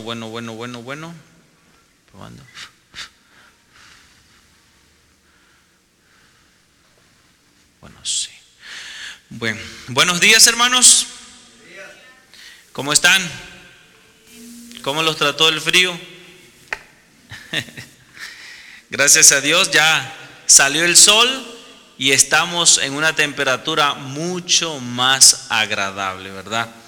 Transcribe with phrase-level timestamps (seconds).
[0.00, 1.14] Bueno, bueno, bueno, bueno,
[2.10, 2.42] Probando.
[7.80, 8.30] Bueno, sí.
[9.28, 11.06] Bueno, buenos días, hermanos.
[12.72, 13.22] ¿Cómo están?
[14.82, 15.98] ¿Cómo los trató el frío?
[18.90, 20.14] Gracias a Dios ya
[20.46, 21.28] salió el sol
[21.98, 26.81] y estamos en una temperatura mucho más agradable, ¿verdad?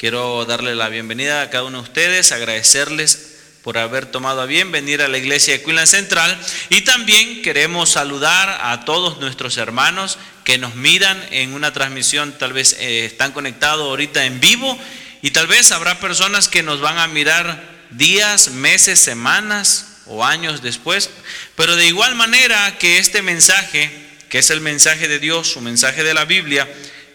[0.00, 4.72] Quiero darle la bienvenida a cada uno de ustedes, agradecerles por haber tomado a bien
[4.72, 6.40] venir a la iglesia de Quinlan Central.
[6.70, 12.54] Y también queremos saludar a todos nuestros hermanos que nos miran en una transmisión, tal
[12.54, 14.78] vez eh, están conectados ahorita en vivo.
[15.20, 20.62] Y tal vez habrá personas que nos van a mirar días, meses, semanas o años
[20.62, 21.10] después,
[21.56, 23.90] pero de igual manera que este mensaje,
[24.30, 26.66] que es el mensaje de Dios, su mensaje de la Biblia,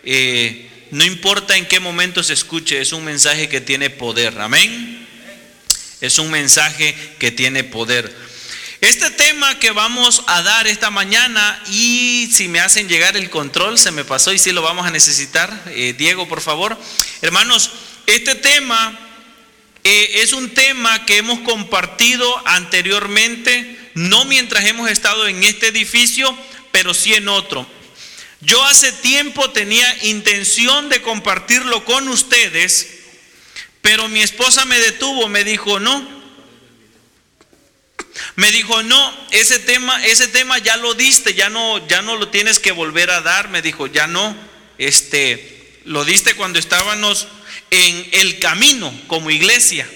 [0.04, 4.40] eh, no importa en qué momento se escuche, es un mensaje que tiene poder.
[4.40, 5.06] Amén.
[6.00, 8.16] Es un mensaje que tiene poder.
[8.80, 13.78] Este tema que vamos a dar esta mañana y si me hacen llegar el control,
[13.78, 15.64] se me pasó y si lo vamos a necesitar.
[15.68, 16.80] Eh, Diego, por favor.
[17.22, 17.72] Hermanos,
[18.08, 18.98] este tema
[19.84, 26.34] eh, es un tema que hemos compartido anteriormente, no mientras hemos estado en este edificio,
[26.72, 27.75] pero sí en otro.
[28.42, 32.90] Yo hace tiempo tenía intención de compartirlo con ustedes,
[33.82, 36.16] pero mi esposa me detuvo, me dijo, "No."
[38.36, 42.30] Me dijo, "No, ese tema ese tema ya lo diste, ya no ya no lo
[42.30, 44.36] tienes que volver a dar." Me dijo, "Ya no.
[44.78, 47.28] Este, lo diste cuando estábamos
[47.72, 49.90] en el camino como iglesia."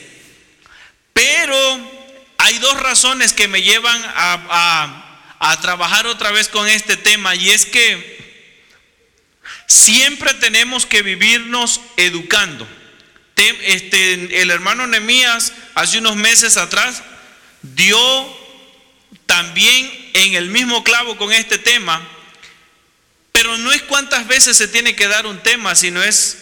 [1.13, 1.91] Pero
[2.37, 7.35] hay dos razones que me llevan a, a, a trabajar otra vez con este tema
[7.35, 8.19] y es que
[9.69, 12.67] Siempre tenemos que vivirnos educando.
[13.35, 17.03] Este, el hermano Nemías hace unos meses atrás
[17.61, 17.99] dio
[19.27, 22.01] también en el mismo clavo con este tema,
[23.31, 26.39] pero no es cuántas veces se tiene que dar un tema, sino es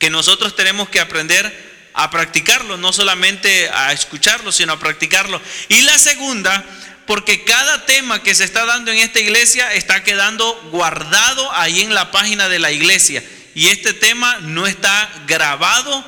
[0.00, 5.40] que nosotros tenemos que aprender a practicarlo, no solamente a escucharlo, sino a practicarlo.
[5.68, 6.64] Y la segunda
[7.10, 11.92] porque cada tema que se está dando en esta iglesia está quedando guardado ahí en
[11.92, 13.20] la página de la iglesia.
[13.52, 16.04] Y este tema no está grabado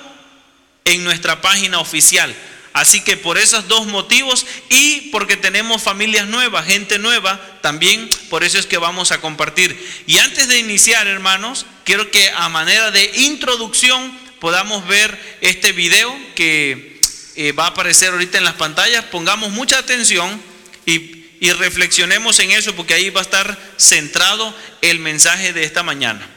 [0.85, 2.33] en nuestra página oficial.
[2.73, 8.45] Así que por esos dos motivos y porque tenemos familias nuevas, gente nueva, también por
[8.45, 9.77] eso es que vamos a compartir.
[10.07, 16.17] Y antes de iniciar, hermanos, quiero que a manera de introducción podamos ver este video
[16.37, 17.01] que
[17.34, 19.07] eh, va a aparecer ahorita en las pantallas.
[19.07, 20.52] Pongamos mucha atención
[20.87, 21.19] y,
[21.59, 26.28] reflexionemos en eso porque ahí va a estar centrado el mensaje de esta mañana.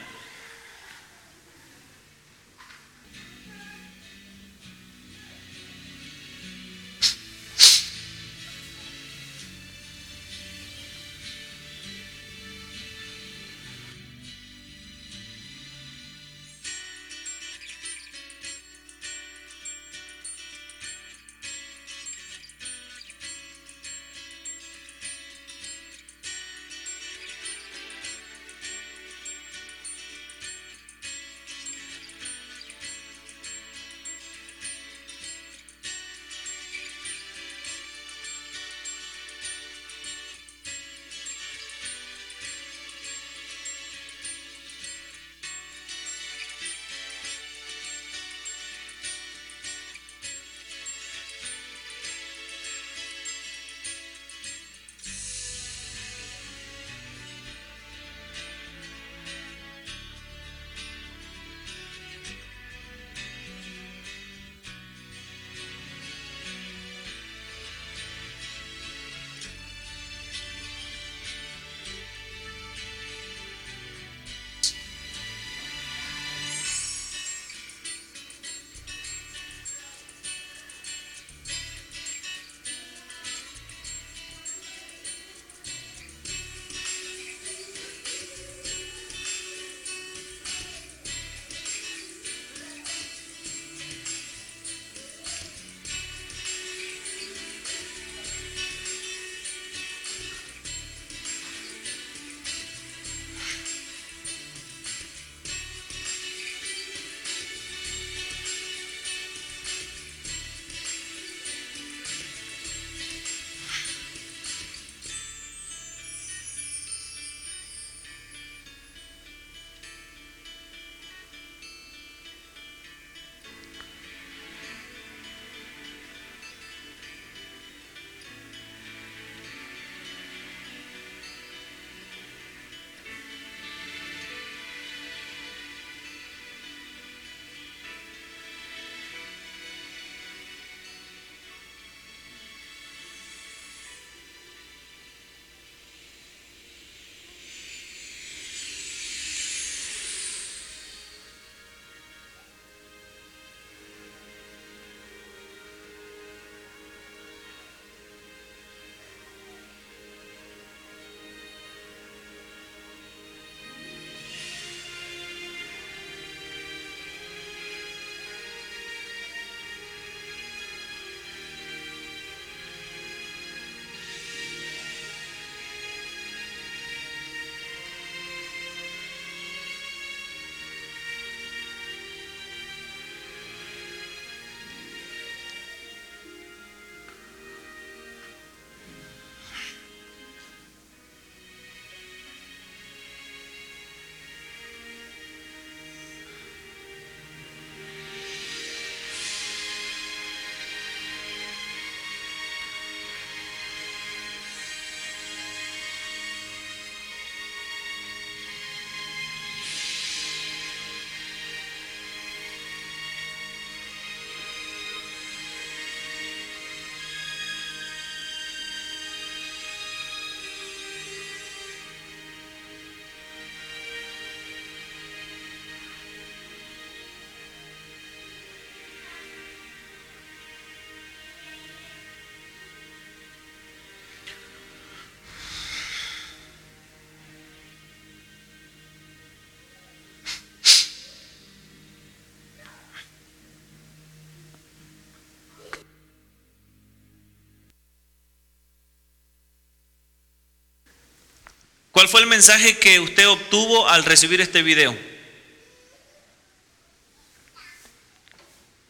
[251.95, 254.97] ¿Cuál fue el mensaje que usted obtuvo al recibir este video?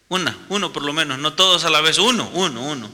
[0.07, 2.92] Una, uno por lo menos, no todos a la vez, uno, uno, uno.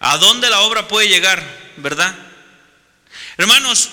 [0.00, 1.44] ¿A dónde la obra puede llegar,
[1.76, 2.16] verdad?
[3.36, 3.90] Hermanos,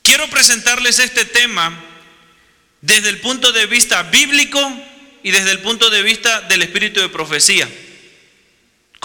[0.00, 1.70] quiero presentarles este tema
[2.80, 4.58] desde el punto de vista bíblico
[5.22, 7.68] y desde el punto de vista del espíritu de profecía.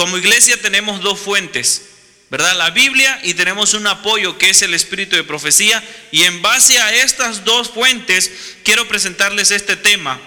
[0.02, 1.84] Como iglesia tenemos dos fuentes,
[2.32, 2.58] ¿verdad?
[2.58, 5.84] La Biblia y tenemos un apoyo que es el espíritu de profecía.
[6.12, 10.20] Y en base a estas dos fuentes quiero presentarles este tema.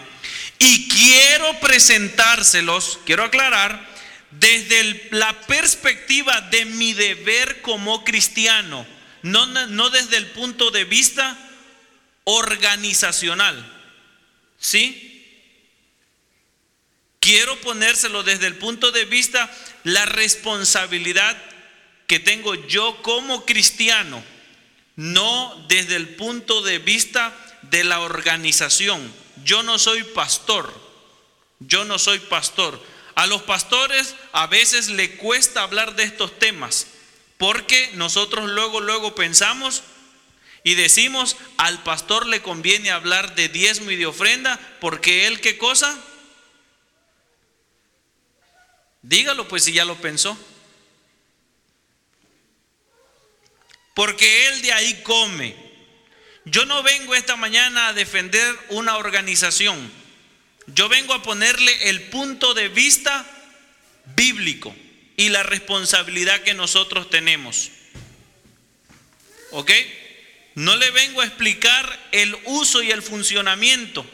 [0.61, 3.85] Y quiero presentárselos, quiero aclarar,
[4.31, 8.87] desde la perspectiva de mi deber como cristiano,
[9.23, 11.37] no, no desde el punto de vista
[12.23, 13.73] organizacional.
[14.56, 15.14] ¿Sí?
[17.25, 19.50] Quiero ponérselo desde el punto de vista
[19.82, 21.35] la responsabilidad
[22.06, 24.23] que tengo yo como cristiano,
[24.97, 29.11] no desde el punto de vista de la organización.
[29.43, 30.71] Yo no soy pastor,
[31.61, 32.79] yo no soy pastor.
[33.15, 36.88] A los pastores a veces le cuesta hablar de estos temas,
[37.38, 39.82] porque nosotros luego, luego pensamos
[40.62, 45.56] y decimos, al pastor le conviene hablar de diezmo y de ofrenda, porque él qué
[45.56, 45.99] cosa?
[49.05, 50.37] Dígalo pues si ya lo pensó.
[53.94, 55.55] Porque Él de ahí come.
[56.46, 59.93] Yo no vengo esta mañana a defender una organización.
[60.67, 63.27] Yo vengo a ponerle el punto de vista
[64.17, 64.75] bíblico
[65.19, 67.70] y la responsabilidad que nosotros tenemos.
[69.51, 69.70] ¿Ok?
[70.55, 74.06] No le vengo a explicar el uso y el funcionamiento.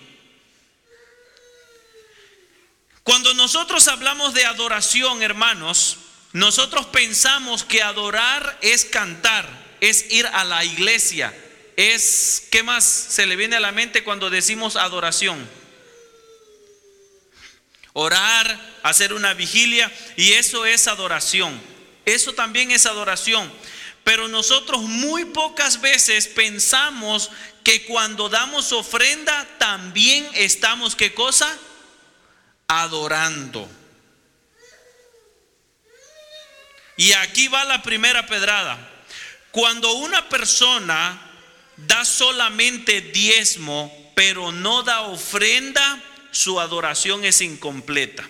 [3.02, 5.96] Cuando nosotros hablamos de adoración, hermanos,
[6.32, 9.48] nosotros pensamos que adorar es cantar,
[9.80, 11.34] es ir a la iglesia,
[11.76, 15.48] es, ¿qué más se le viene a la mente cuando decimos adoración?
[17.94, 21.60] Orar, hacer una vigilia, y eso es adoración.
[22.04, 23.50] Eso también es adoración.
[24.04, 27.30] Pero nosotros muy pocas veces pensamos
[27.64, 31.58] que cuando damos ofrenda también estamos, ¿qué cosa?
[32.70, 33.68] Adorando.
[36.96, 38.78] Y aquí va la primera pedrada.
[39.50, 41.20] Cuando una persona
[41.76, 46.00] da solamente diezmo, pero no da ofrenda,
[46.30, 48.28] su adoración es incompleta.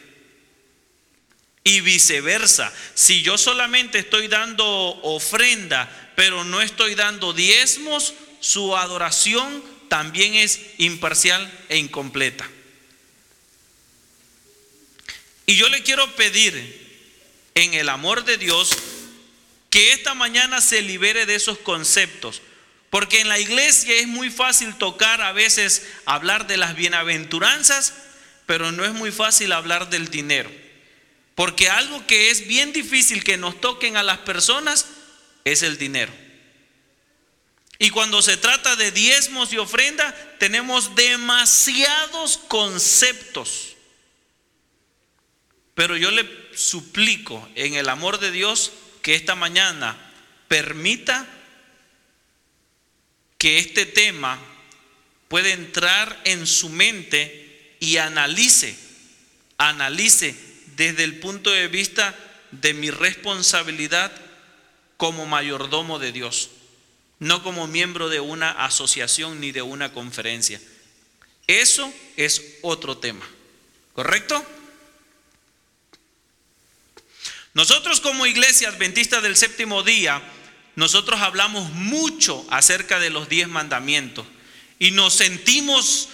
[1.62, 9.62] Y viceversa, si yo solamente estoy dando ofrenda, pero no estoy dando diezmos, su adoración
[9.90, 12.48] también es imparcial e incompleta.
[15.50, 16.54] Y yo le quiero pedir
[17.56, 18.70] en el amor de Dios
[19.68, 22.40] que esta mañana se libere de esos conceptos.
[22.88, 27.94] Porque en la iglesia es muy fácil tocar a veces hablar de las bienaventuranzas,
[28.46, 30.52] pero no es muy fácil hablar del dinero.
[31.34, 34.86] Porque algo que es bien difícil que nos toquen a las personas
[35.44, 36.12] es el dinero.
[37.80, 43.69] Y cuando se trata de diezmos y ofrenda, tenemos demasiados conceptos
[45.80, 48.70] pero yo le suplico en el amor de Dios
[49.00, 49.96] que esta mañana
[50.46, 51.26] permita
[53.38, 54.38] que este tema
[55.28, 58.76] pueda entrar en su mente y analice,
[59.56, 60.34] analice
[60.76, 62.14] desde el punto de vista
[62.50, 64.12] de mi responsabilidad
[64.98, 66.50] como mayordomo de Dios,
[67.20, 70.60] no como miembro de una asociación ni de una conferencia.
[71.46, 73.26] Eso es otro tema,
[73.94, 74.44] ¿correcto?
[77.54, 80.22] Nosotros como iglesia adventista del séptimo día,
[80.76, 84.26] nosotros hablamos mucho acerca de los diez mandamientos
[84.78, 86.08] y nos sentimos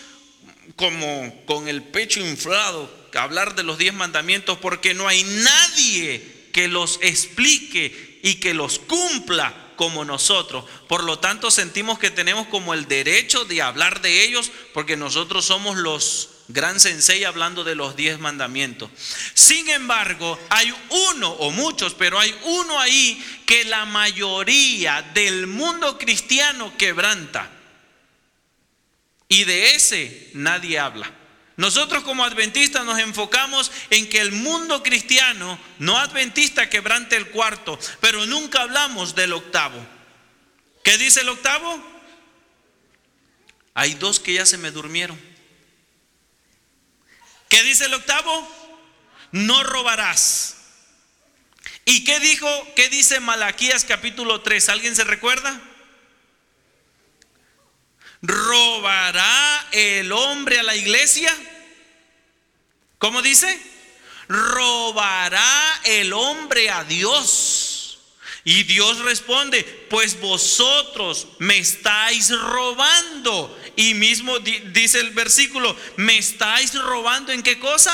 [0.76, 6.68] como con el pecho inflado hablar de los diez mandamientos porque no hay nadie que
[6.68, 10.64] los explique y que los cumpla como nosotros.
[10.88, 15.44] Por lo tanto, sentimos que tenemos como el derecho de hablar de ellos porque nosotros
[15.44, 18.90] somos los gran sensei hablando de los diez mandamientos.
[19.34, 20.72] Sin embargo, hay
[21.10, 27.50] uno o muchos, pero hay uno ahí que la mayoría del mundo cristiano quebranta.
[29.28, 31.12] Y de ese nadie habla.
[31.56, 37.78] Nosotros como adventistas nos enfocamos en que el mundo cristiano, no adventista, quebrante el cuarto,
[38.00, 39.84] pero nunca hablamos del octavo.
[40.84, 41.82] ¿Qué dice el octavo?
[43.72, 45.35] Hay dos que ya se me durmieron.
[47.48, 48.48] ¿Qué dice el octavo?
[49.32, 50.56] No robarás.
[51.84, 54.68] ¿Y qué dijo, qué dice Malaquías capítulo 3?
[54.70, 55.60] ¿Alguien se recuerda?
[58.22, 61.34] ¿Robará el hombre a la iglesia?
[62.98, 63.60] ¿Cómo dice?
[64.28, 67.76] ¿Robará el hombre a Dios?
[68.42, 73.56] Y Dios responde, pues vosotros me estáis robando.
[73.76, 77.92] Y mismo dice el versículo, ¿me estáis robando en qué cosa?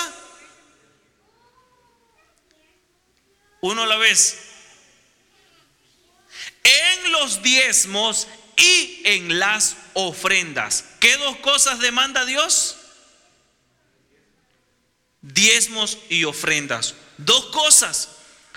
[3.60, 4.38] Uno a la vez.
[6.62, 10.84] En los diezmos y en las ofrendas.
[11.00, 12.76] ¿Qué dos cosas demanda Dios?
[15.20, 16.94] Diezmos y ofrendas.
[17.18, 18.10] Dos cosas.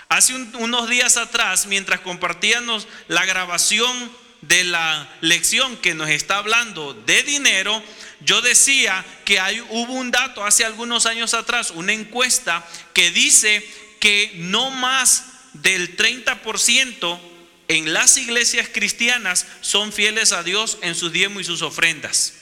[0.08, 4.12] Hace unos días atrás, mientras compartíamos la grabación
[4.42, 7.82] de la lección que nos está hablando de dinero,
[8.20, 13.66] yo decía que hay, hubo un dato hace algunos años atrás, una encuesta que dice
[14.00, 15.24] que no más
[15.54, 17.20] del 30%
[17.68, 22.34] en las iglesias cristianas son fieles a Dios en sus diezmos y sus ofrendas.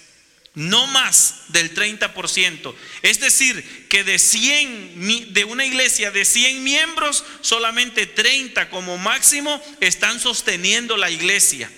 [0.54, 2.74] No más del 30%.
[3.02, 9.60] Es decir, que de 100 de una iglesia de 100 miembros, solamente 30 como máximo
[9.80, 11.70] están sosteniendo la iglesia.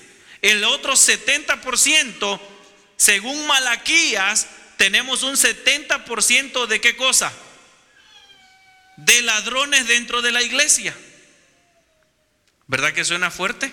[0.42, 2.40] El otro 70%,
[2.96, 7.32] según Malaquías, tenemos un 70% de qué cosa?
[8.96, 10.94] De ladrones dentro de la iglesia.
[12.66, 13.72] ¿Verdad que suena fuerte?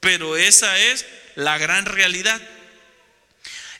[0.00, 2.40] Pero esa es la gran realidad.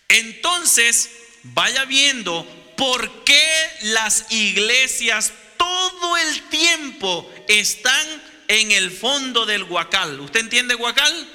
[0.08, 1.10] Entonces,
[1.42, 10.18] vaya viendo por qué las iglesias todo el tiempo están en el fondo del guacal.
[10.20, 11.28] ¿Usted entiende guacal?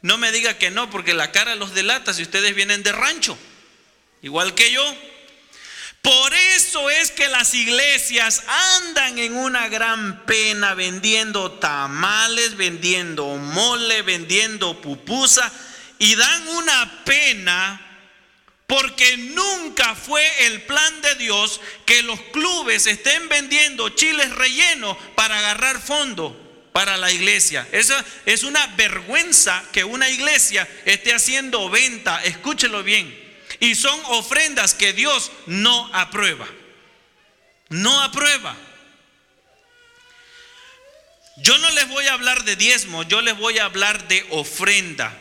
[0.00, 3.36] No me diga que no, porque la cara los delata si ustedes vienen de rancho,
[4.22, 4.96] igual que yo.
[6.02, 14.02] Por eso es que las iglesias andan en una gran pena vendiendo tamales, vendiendo mole,
[14.02, 15.50] vendiendo pupusa
[15.98, 17.83] y dan una pena
[18.66, 25.38] porque nunca fue el plan de Dios que los clubes estén vendiendo chiles rellenos para
[25.38, 26.40] agarrar fondo
[26.72, 27.68] para la iglesia.
[27.72, 33.22] Esa es una vergüenza que una iglesia esté haciendo venta, escúchelo bien
[33.60, 36.48] y son ofrendas que Dios no aprueba.
[37.68, 38.56] No aprueba.
[41.38, 45.16] Yo no les voy a hablar de diezmo, yo les voy a hablar de ofrenda.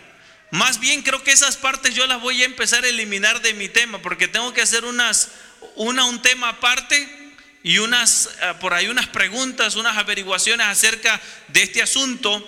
[0.53, 3.69] Más bien creo que esas partes yo las voy a empezar a eliminar de mi
[3.69, 5.31] tema porque tengo que hacer unas
[5.73, 7.33] una un tema aparte
[7.63, 12.47] y unas eh, por ahí unas preguntas, unas averiguaciones acerca de este asunto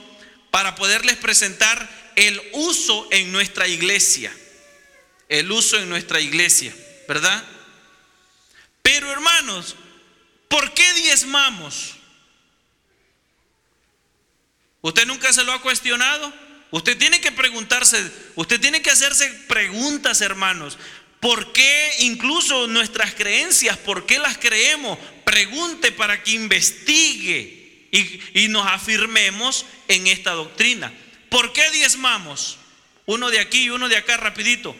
[0.51, 4.31] para poderles presentar el uso en nuestra iglesia
[5.27, 6.75] el uso en nuestra iglesia,
[7.07, 7.43] ¿verdad?
[8.83, 9.75] Pero hermanos,
[10.47, 11.95] ¿por qué diezmamos?
[14.81, 16.44] ¿Usted nunca se lo ha cuestionado?
[16.75, 20.77] Usted tiene que preguntarse, usted tiene que hacerse preguntas, hermanos.
[21.21, 24.99] ¿Por qué incluso nuestras creencias, por qué las creemos?
[25.23, 30.91] Pregunte para que investigue y, y nos afirmemos en esta doctrina.
[31.29, 32.57] ¿Por qué diezmamos?
[33.05, 34.75] Uno de aquí y uno de acá, rapidito.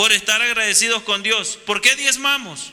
[0.00, 1.58] por estar agradecidos con Dios.
[1.66, 2.72] ¿Por qué diezmamos?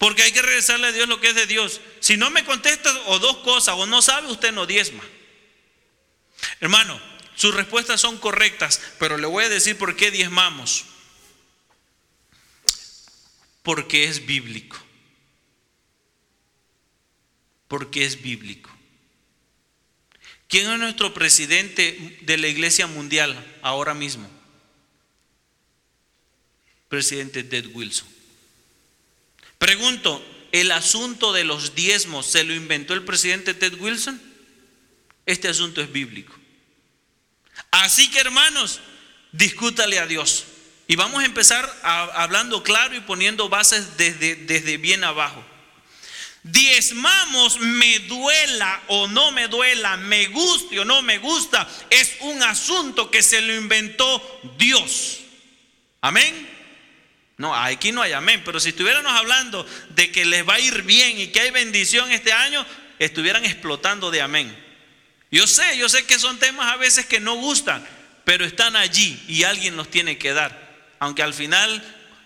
[0.00, 1.82] Porque hay que regresarle a Dios lo que es de Dios.
[2.00, 5.04] Si no me contesta o dos cosas o no sabe, usted no diezma.
[6.58, 6.98] Hermano,
[7.34, 10.86] sus respuestas son correctas, pero le voy a decir por qué diezmamos.
[13.62, 14.82] Porque es bíblico.
[17.68, 18.70] Porque es bíblico.
[20.48, 24.30] ¿Quién es nuestro presidente de la Iglesia Mundial ahora mismo?
[26.88, 28.19] Presidente Ted Wilson.
[29.60, 34.18] Pregunto, ¿el asunto de los diezmos se lo inventó el presidente Ted Wilson?
[35.26, 36.34] Este asunto es bíblico.
[37.70, 38.80] Así que hermanos,
[39.32, 40.46] discútale a Dios.
[40.88, 45.44] Y vamos a empezar hablando claro y poniendo bases desde, desde bien abajo
[46.42, 52.42] diezmamos, me duela o no me duela, me guste o no me gusta, es un
[52.42, 55.20] asunto que se lo inventó Dios.
[56.00, 56.49] Amén.
[57.40, 60.82] No, aquí no hay amén, pero si estuviéramos hablando de que les va a ir
[60.82, 62.66] bien y que hay bendición este año,
[62.98, 64.54] estuvieran explotando de amén.
[65.30, 67.82] Yo sé, yo sé que son temas a veces que no gustan,
[68.26, 70.84] pero están allí y alguien los tiene que dar.
[70.98, 71.82] Aunque al final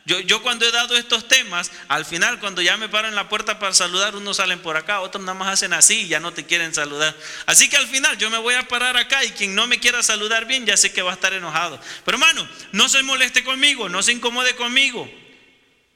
[0.06, 3.30] Yo, yo, cuando he dado estos temas, al final cuando ya me paro en la
[3.30, 6.34] puerta para saludar, unos salen por acá, otros nada más hacen así y ya no
[6.34, 7.16] te quieren saludar.
[7.46, 10.02] Así que al final yo me voy a parar acá y quien no me quiera
[10.02, 11.80] saludar bien ya sé que va a estar enojado.
[12.04, 15.10] Pero hermano, no se moleste conmigo, no se incomode conmigo.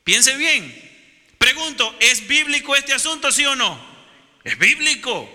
[0.04, 0.88] Piense bien.
[1.36, 3.78] Pregunto, ¿es bíblico este asunto, sí o no?
[4.42, 5.30] Es bíblico.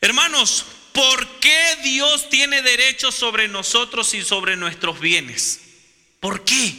[0.00, 5.63] Hermanos, ¿por qué Dios tiene derecho sobre nosotros y sobre nuestros bienes?
[6.24, 6.74] ¿Por qué?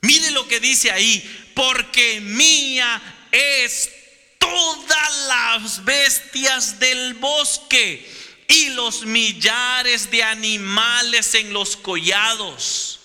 [0.00, 1.22] Mire lo que dice ahí,
[1.54, 3.00] porque mía
[3.30, 3.92] es
[4.40, 8.12] todas las bestias del bosque
[8.48, 12.98] y los millares de animales en los collados.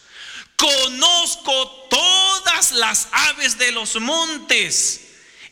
[0.56, 5.02] Conozco todas las aves de los montes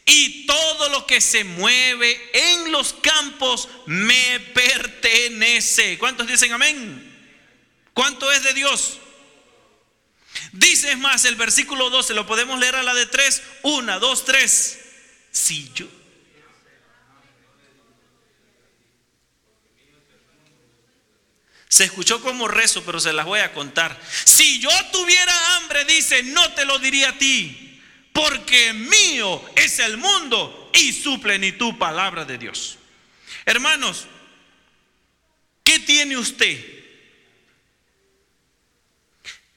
[0.08, 6.00] y todo lo que se mueve en los campos me pertenece.
[6.00, 7.08] ¿Cuántos dicen amén?
[7.93, 8.97] ¿Cuánto es de Dios?
[10.54, 14.80] Dice más el versículo 12, lo podemos leer a la de 3, 1, 2, 3.
[15.32, 15.88] Si yo
[21.72, 23.98] Se escuchó como rezo, pero se las voy a contar.
[24.26, 29.96] Si yo tuviera hambre, dice, no te lo diría a ti, porque mío es el
[29.96, 32.78] mundo y su plenitud palabra de Dios.
[33.46, 34.08] Hermanos,
[35.63, 36.81] ¿qué tiene usted?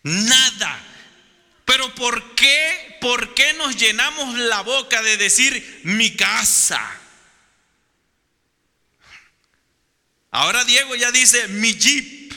[0.04, 0.80] Nada.
[1.64, 2.98] Pero ¿por qué?
[3.00, 6.80] ¿Por qué nos llenamos la boca de decir mi casa?
[10.30, 12.32] Ahora Diego ya dice mi jeep,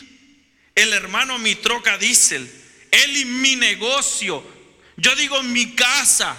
[0.76, 2.50] el hermano mi troca diésel,
[2.92, 4.44] él y mi negocio.
[4.98, 6.38] Yo digo mi casa,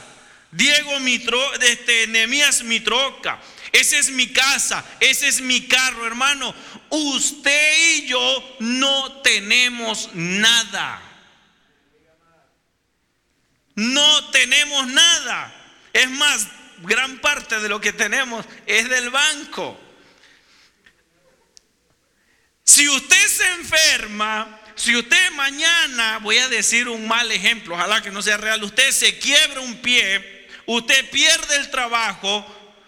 [0.50, 3.40] Diego mi troca, este, Nemías mi troca.
[3.72, 6.54] Esa es mi casa, ese es mi carro, hermano.
[6.90, 11.07] Usted y yo no tenemos nada.
[13.78, 15.54] No tenemos nada.
[15.92, 19.80] Es más, gran parte de lo que tenemos es del banco.
[22.64, 28.10] Si usted se enferma, si usted mañana, voy a decir un mal ejemplo, ojalá que
[28.10, 32.44] no sea real, usted se quiebra un pie, usted pierde el trabajo,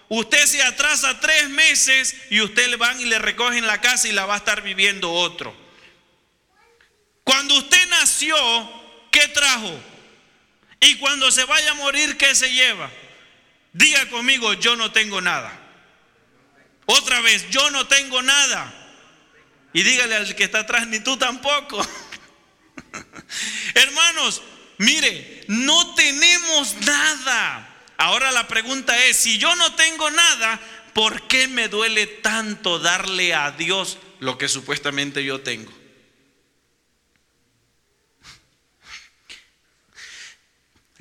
[0.09, 4.13] usted se atrasa tres meses y usted le van y le recogen la casa y
[4.13, 5.57] la va a estar viviendo otro.
[7.23, 8.37] Cuando usted nació,
[9.13, 9.90] ¿qué trajo?
[10.81, 12.91] Y cuando se vaya a morir, ¿qué se lleva?
[13.73, 15.53] Diga conmigo, yo no tengo nada.
[16.87, 18.75] Otra vez, yo no tengo nada.
[19.73, 21.87] Y dígale al que está atrás, ni tú tampoco.
[23.75, 24.43] Hermanos,
[24.79, 27.69] mire, no tenemos nada.
[27.99, 30.59] Ahora la pregunta es, si yo no tengo nada,
[30.95, 35.80] ¿por qué me duele tanto darle a Dios lo que supuestamente yo tengo?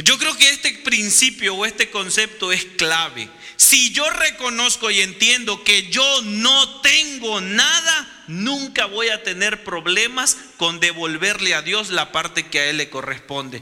[0.04, 3.30] Yo creo que este principio o este concepto es clave.
[3.58, 10.38] Si yo reconozco y entiendo que yo no tengo nada, nunca voy a tener problemas
[10.56, 13.62] con devolverle a Dios la parte que a Él le corresponde.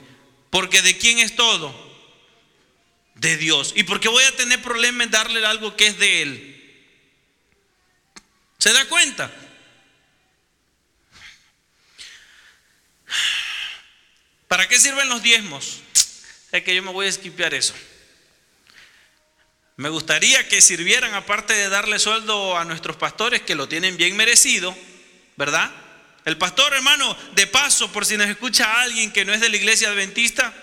[0.52, 1.76] Porque ¿de quién es todo?
[3.16, 3.74] De Dios.
[3.76, 6.84] ¿Y por qué voy a tener problemas en darle algo que es de Él?
[8.60, 9.32] ¿Se da cuenta?
[14.48, 15.82] ¿Para qué sirven los diezmos?
[16.52, 17.74] Es que yo me voy a esquipear eso.
[19.76, 24.16] Me gustaría que sirvieran, aparte de darle sueldo a nuestros pastores, que lo tienen bien
[24.16, 24.76] merecido,
[25.36, 25.72] ¿verdad?
[26.26, 29.56] El pastor, hermano, de paso, por si nos escucha alguien que no es de la
[29.56, 30.54] iglesia adventista,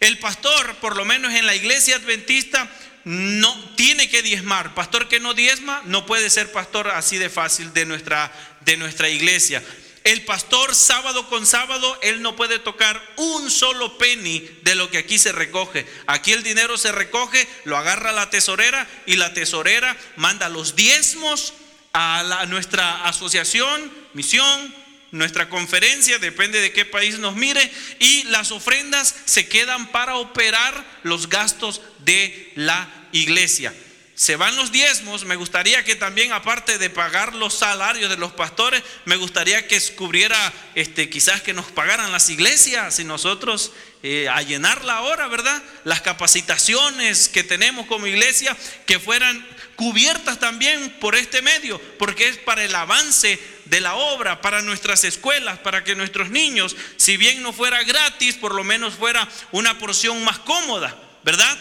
[0.00, 2.70] el pastor, por lo menos en la iglesia adventista,
[3.04, 4.74] no tiene que diezmar.
[4.74, 9.08] Pastor que no diezma no puede ser pastor así de fácil de nuestra, de nuestra
[9.08, 9.62] iglesia.
[10.08, 14.96] El pastor sábado con sábado, él no puede tocar un solo penny de lo que
[14.96, 15.84] aquí se recoge.
[16.06, 21.52] Aquí el dinero se recoge, lo agarra la tesorera y la tesorera manda los diezmos
[21.92, 24.74] a, nuestra asociación, misión,
[25.10, 30.86] nuestra conferencia, depende de qué país nos mire, y las ofrendas se quedan para operar
[31.02, 33.74] los gastos de la iglesia
[34.18, 38.32] se van los diezmos, me gustaría que también, aparte de pagar los salarios de los
[38.32, 43.70] pastores, me gustaría que cubriera, este, quizás que nos pagaran las iglesias y nosotros
[44.02, 45.62] eh, a llenar la hora, ¿verdad?
[45.84, 52.38] Las capacitaciones que tenemos como iglesia, que fueran cubiertas también por este medio, porque es
[52.38, 57.40] para el avance de la obra, para nuestras escuelas, para que nuestros niños, si bien
[57.40, 61.56] no fuera gratis, por lo menos fuera una porción más cómoda, ¿verdad?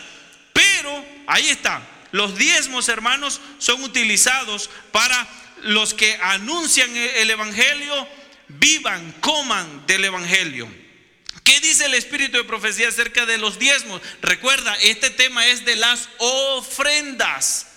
[0.54, 5.28] Pero ahí está, los diezmos, hermanos, son utilizados para
[5.64, 8.08] los que anuncian el Evangelio,
[8.48, 10.68] vivan, coman del Evangelio.
[11.44, 14.02] ¿Qué dice el Espíritu de Profecía acerca de los diezmos?
[14.22, 17.68] Recuerda, este tema es de las ofrendas.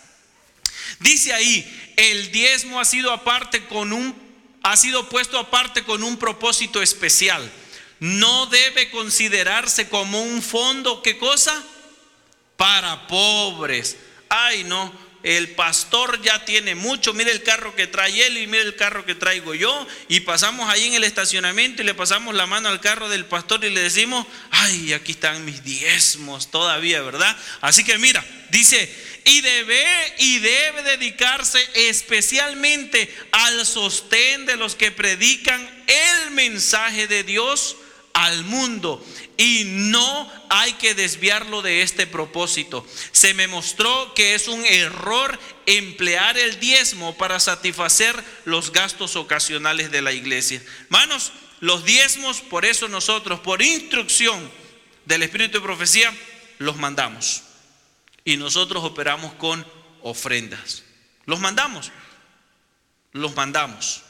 [0.99, 4.31] Dice ahí, el diezmo ha sido aparte con un
[4.63, 7.51] ha sido puesto aparte con un propósito especial.
[7.99, 11.63] No debe considerarse como un fondo, ¿qué cosa?
[12.57, 13.97] Para pobres.
[14.31, 18.63] Ay, no, el pastor ya tiene mucho, mire el carro que trae él y mire
[18.63, 22.47] el carro que traigo yo, y pasamos ahí en el estacionamiento y le pasamos la
[22.47, 27.37] mano al carro del pastor y le decimos, ay, aquí están mis diezmos todavía, ¿verdad?
[27.61, 28.89] Así que mira, dice,
[29.25, 29.85] y debe
[30.19, 37.77] y debe dedicarse especialmente al sostén de los que predican el mensaje de Dios
[38.15, 39.05] al mundo
[39.41, 42.87] y no hay que desviarlo de este propósito.
[43.11, 49.91] Se me mostró que es un error emplear el diezmo para satisfacer los gastos ocasionales
[49.91, 50.63] de la iglesia.
[50.83, 54.51] Hermanos, los diezmos, por eso nosotros, por instrucción
[55.07, 56.15] del Espíritu de Profecía,
[56.59, 57.43] los mandamos.
[58.27, 59.67] Y nosotros operamos con
[60.03, 60.83] ofrendas.
[61.25, 61.93] Los mandamos.
[63.13, 64.03] Los mandamos.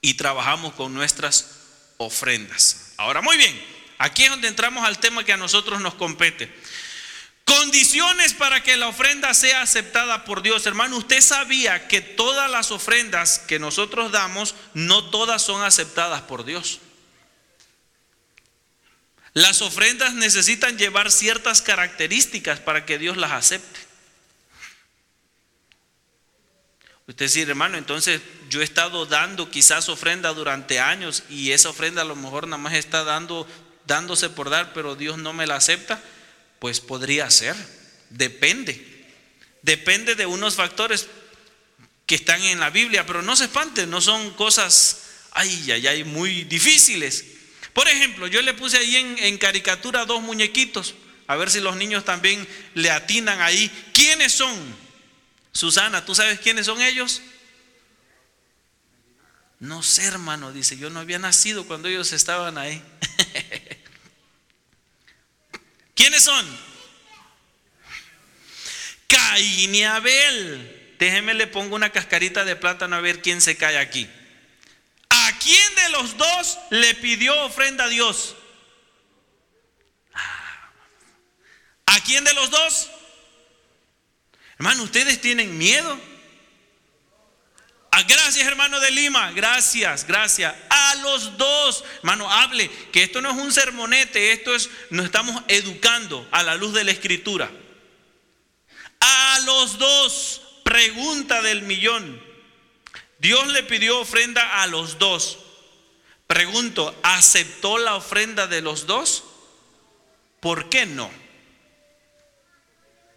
[0.00, 1.56] Y trabajamos con nuestras
[1.96, 2.92] ofrendas.
[2.98, 6.52] Ahora, muy bien, aquí es donde entramos al tema que a nosotros nos compete.
[7.44, 10.64] Condiciones para que la ofrenda sea aceptada por Dios.
[10.66, 16.44] Hermano, usted sabía que todas las ofrendas que nosotros damos, no todas son aceptadas por
[16.44, 16.80] Dios.
[19.34, 23.80] Las ofrendas necesitan llevar ciertas características para que Dios las acepte.
[27.06, 32.00] Usted dice, hermano, entonces yo he estado dando quizás ofrenda durante años y esa ofrenda
[32.00, 33.46] a lo mejor nada más está dando,
[33.86, 36.02] dándose por dar, pero Dios no me la acepta.
[36.58, 37.56] Pues podría ser,
[38.10, 39.06] depende.
[39.62, 41.08] Depende de unos factores
[42.06, 46.04] que están en la Biblia, pero no se espanten, no son cosas, ay, ay, ay,
[46.04, 47.24] muy difíciles.
[47.72, 50.94] Por ejemplo, yo le puse ahí en, en caricatura dos muñequitos,
[51.26, 53.70] a ver si los niños también le atinan ahí.
[53.92, 54.54] ¿Quiénes son?
[55.52, 57.22] Susana, ¿tú sabes quiénes son ellos?
[59.60, 62.82] No sé, hermano, dice, yo no había nacido cuando ellos estaban ahí.
[66.04, 66.58] ¿Quiénes son?
[69.06, 70.96] Caín y Abel.
[70.98, 74.06] Déjeme le pongo una cascarita de plátano a ver quién se cae aquí.
[75.08, 78.36] ¿A quién de los dos le pidió ofrenda a Dios?
[80.12, 80.70] Ah.
[81.86, 82.90] ¿A quién de los dos?
[84.58, 85.98] Hermano, ¿ustedes tienen miedo?
[87.96, 89.30] Ah, gracias, hermano de Lima.
[89.30, 90.52] Gracias, gracias.
[90.68, 95.44] A los dos, hermano, hable, que esto no es un sermonete, esto es, nos estamos
[95.46, 97.48] educando a la luz de la escritura.
[98.98, 102.20] A los dos, pregunta del millón.
[103.20, 105.38] Dios le pidió ofrenda a los dos.
[106.26, 109.22] Pregunto, ¿aceptó la ofrenda de los dos?
[110.40, 111.12] ¿Por qué no?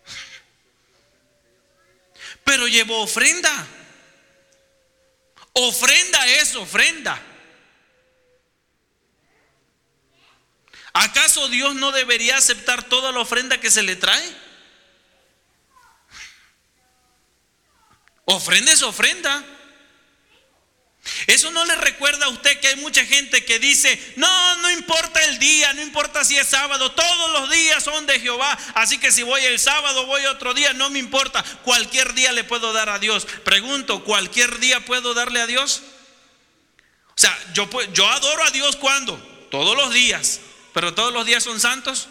[2.44, 3.68] pero llevó ofrenda.
[5.60, 7.20] Ofrenda es ofrenda.
[10.94, 14.38] ¿Acaso Dios no debería aceptar toda la ofrenda que se le trae?
[18.26, 19.44] Ofrenda es ofrenda.
[21.28, 25.24] Eso no le recuerda a usted que hay mucha gente que dice, no, no importa
[25.26, 29.12] el día, no importa si es sábado, todos los días son de Jehová, así que
[29.12, 32.90] si voy el sábado, voy otro día, no me importa, cualquier día le puedo dar
[32.90, 33.26] a Dios.
[33.44, 35.84] Pregunto, ¿cualquier día puedo darle a Dios?
[37.10, 39.18] O sea, yo, yo adoro a Dios cuando?
[39.50, 40.40] Todos los días,
[40.74, 42.10] pero todos los días son santos.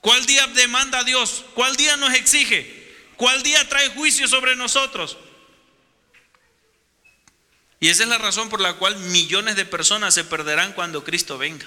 [0.00, 1.44] ¿Cuál día demanda a Dios?
[1.54, 2.94] ¿Cuál día nos exige?
[3.16, 5.16] ¿Cuál día trae juicio sobre nosotros?
[7.86, 11.38] Y esa es la razón por la cual millones de personas se perderán cuando Cristo
[11.38, 11.64] venga.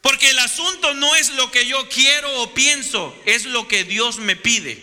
[0.00, 4.18] Porque el asunto no es lo que yo quiero o pienso, es lo que Dios
[4.18, 4.80] me pide.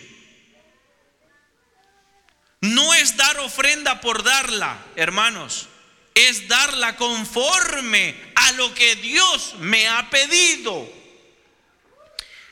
[2.60, 5.68] No es dar ofrenda por darla, hermanos,
[6.14, 10.86] es darla conforme a lo que Dios me ha pedido.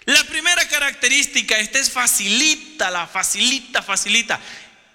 [0.06, 4.40] La primera característica, esta es facilita, la facilita, facilita.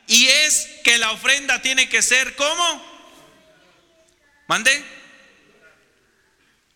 [0.08, 2.94] Y es que la ofrenda tiene que ser como.
[4.48, 4.84] Mande.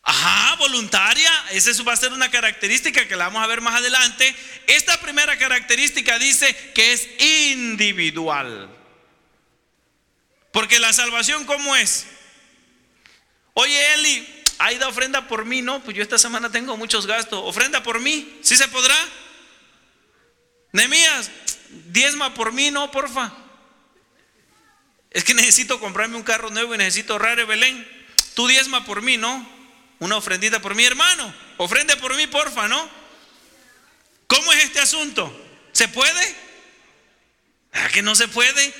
[0.03, 1.31] Ajá, voluntaria.
[1.51, 4.33] Esa va a ser una característica que la vamos a ver más adelante.
[4.67, 8.69] Esta primera característica dice que es individual.
[10.51, 12.07] Porque la salvación, ¿cómo es?
[13.53, 15.83] Oye, Eli, hay da ofrenda por mí, ¿no?
[15.83, 17.41] Pues yo esta semana tengo muchos gastos.
[17.43, 18.39] ¿Ofrenda por mí?
[18.41, 18.95] ¿Sí se podrá?
[20.77, 21.31] Nemías,
[21.87, 23.33] diezma por mí, no, porfa.
[25.09, 27.85] Es que necesito comprarme un carro nuevo y necesito ahorrar, Belén.
[28.35, 29.49] Tú diezma por mí, ¿no?
[29.97, 31.33] Una ofrendita por mi hermano.
[31.57, 32.89] Ofrende por mí, porfa, ¿no?
[34.27, 35.35] ¿Cómo es este asunto?
[35.71, 36.35] ¿Se puede?
[37.71, 38.73] ¿A que no se puede?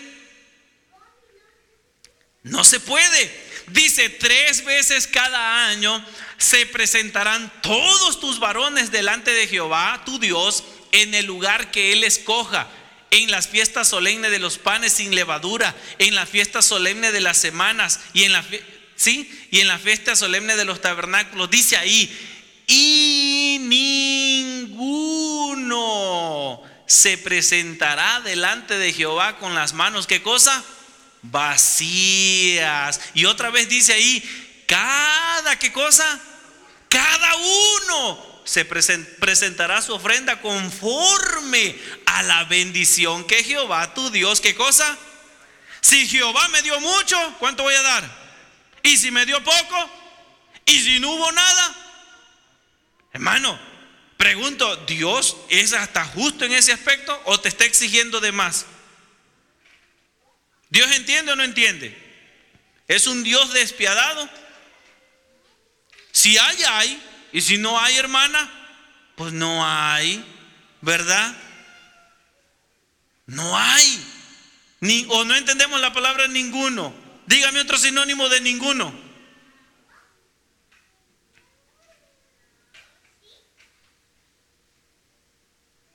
[2.44, 3.48] No se puede.
[3.70, 6.06] Dice, tres veces cada año
[6.38, 10.64] se presentarán todos tus varones delante de Jehová, tu Dios,
[11.02, 12.68] en el lugar que Él escoja
[13.10, 17.38] en las fiestas solemnes de los panes sin levadura, en la fiesta solemne de las
[17.38, 18.44] semanas y en la
[18.96, 19.32] ¿sí?
[19.52, 22.12] Y en fiesta solemne de los tabernáculos dice ahí,
[22.68, 23.60] y
[24.72, 30.64] ninguno se presentará delante de Jehová con las manos, ¿qué cosa?
[31.22, 33.00] Vacías.
[33.14, 34.22] Y otra vez dice ahí,
[34.68, 36.20] cada, ¿qué cosa?
[36.90, 44.56] Cada uno se presentará su ofrenda conforme a la bendición que Jehová, tu Dios, ¿qué
[44.56, 44.98] cosa?
[45.82, 48.10] Si Jehová me dio mucho, ¿cuánto voy a dar?
[48.84, 49.92] Y si me dio poco,
[50.66, 51.76] y si no hubo nada,
[53.12, 53.60] hermano,
[54.16, 58.66] pregunto, ¿Dios es hasta justo en ese aspecto o te está exigiendo de más?
[60.70, 61.96] ¿Dios entiende o no entiende?
[62.88, 64.30] ¿Es un Dios despiadado?
[66.14, 67.07] Si hay, hay.
[67.32, 68.50] Y si no hay, hermana,
[69.16, 70.24] pues no hay,
[70.82, 71.36] ¿verdad?
[73.26, 74.06] No hay.
[74.80, 76.94] Ni, o no entendemos la palabra ninguno.
[77.26, 78.94] Dígame otro sinónimo de ninguno.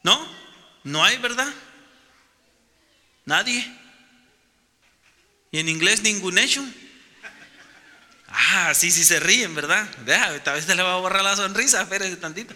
[0.02, 0.28] ¿No?
[0.84, 1.52] No hay, ¿verdad?
[3.24, 3.64] Nadie.
[5.52, 6.62] Y en inglés ningún hecho.
[8.34, 9.86] Ah, sí, sí se ríen, ¿verdad?
[10.04, 12.54] Deja, tal vez te le va a borrar la sonrisa, espérese tantito.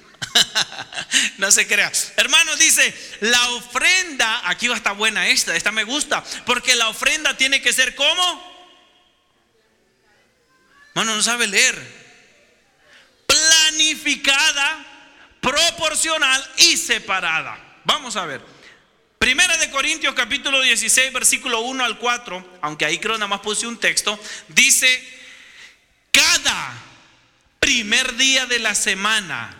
[1.39, 1.93] no se crea.
[2.17, 6.89] Hermano, dice, la ofrenda, aquí va a estar buena esta, esta me gusta, porque la
[6.89, 8.57] ofrenda tiene que ser como.
[10.95, 12.07] Hermano, no sabe leer.
[13.27, 14.85] Planificada,
[15.43, 17.81] proporcional y separada.
[17.85, 18.41] Vamos a ver.
[19.19, 23.67] Primera de Corintios capítulo 16, versículo 1 al 4, aunque ahí creo nada más puse
[23.67, 25.16] un texto, dice
[26.17, 26.73] cada
[27.61, 29.55] primer día de la semana,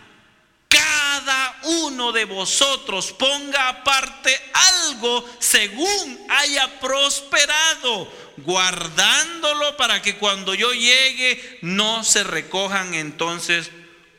[0.67, 10.73] cada uno de vosotros ponga aparte algo según haya prosperado, guardándolo para que cuando yo
[10.73, 13.69] llegue no se recojan entonces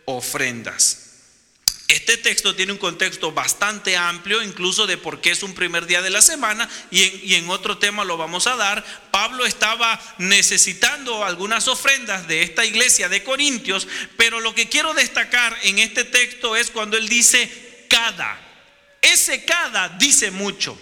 [0.05, 1.08] ofrendas.
[1.89, 6.03] Este texto tiene un contexto bastante amplio, incluso de por qué es un primer día
[6.03, 8.85] de la semana, y en, otro tema lo vamos a dar.
[9.11, 15.57] Pablo estaba necesitando algunas ofrendas de esta iglesia de Corintios, pero lo que quiero destacar
[15.63, 18.39] en este texto es cuando él dice cada.
[19.01, 20.79] Ese cada dice mucho.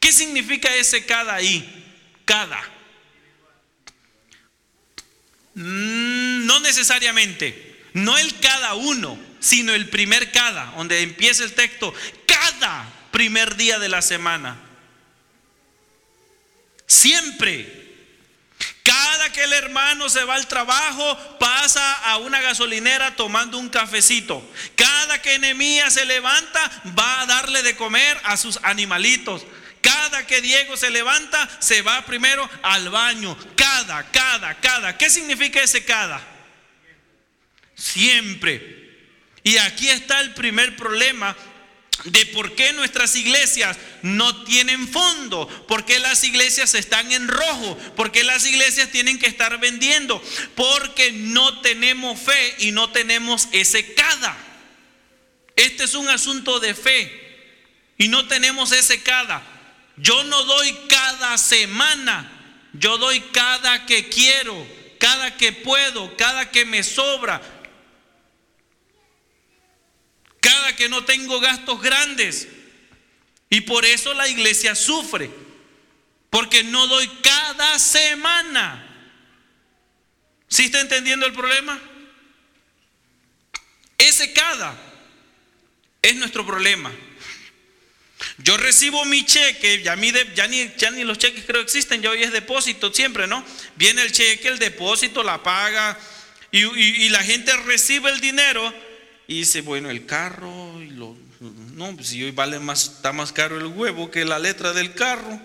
[0.00, 1.94] ¿Qué significa ese cada ahí?
[2.24, 2.60] Cada.
[5.54, 11.92] Mm, no necesariamente, no el cada uno sino el primer cada, donde empieza el texto,
[12.26, 14.56] cada primer día de la semana.
[16.86, 17.78] Siempre.
[18.82, 24.42] Cada que el hermano se va al trabajo, pasa a una gasolinera tomando un cafecito.
[24.74, 29.46] Cada que Enemías se levanta, va a darle de comer a sus animalitos.
[29.80, 33.36] Cada que Diego se levanta, se va primero al baño.
[33.56, 34.98] Cada, cada, cada.
[34.98, 36.20] ¿Qué significa ese cada?
[37.76, 38.79] Siempre.
[39.42, 41.36] Y aquí está el primer problema
[42.04, 47.76] de por qué nuestras iglesias no tienen fondo, por qué las iglesias están en rojo,
[47.96, 50.22] por qué las iglesias tienen que estar vendiendo,
[50.54, 54.36] porque no tenemos fe y no tenemos ese cada.
[55.56, 57.20] Este es un asunto de fe
[57.98, 59.42] y no tenemos ese cada.
[59.96, 62.30] Yo no doy cada semana,
[62.72, 64.66] yo doy cada que quiero,
[64.98, 67.59] cada que puedo, cada que me sobra
[70.76, 72.48] que no tengo gastos grandes.
[73.48, 75.30] Y por eso la iglesia sufre,
[76.30, 78.86] porque no doy cada semana.
[80.48, 81.80] ¿Sí está entendiendo el problema?
[83.98, 84.76] Ese cada
[86.00, 86.90] es nuestro problema.
[88.38, 92.32] Yo recibo mi cheque, ya, ni, ya ni los cheques creo existen, ya hoy es
[92.32, 93.44] depósito siempre, ¿no?
[93.76, 95.98] Viene el cheque, el depósito, la paga,
[96.52, 98.89] y la gente recibe el dinero
[99.30, 103.30] y dice, bueno, el carro, y lo, no, pues si hoy vale más, está más
[103.30, 105.40] caro el huevo que la letra del carro,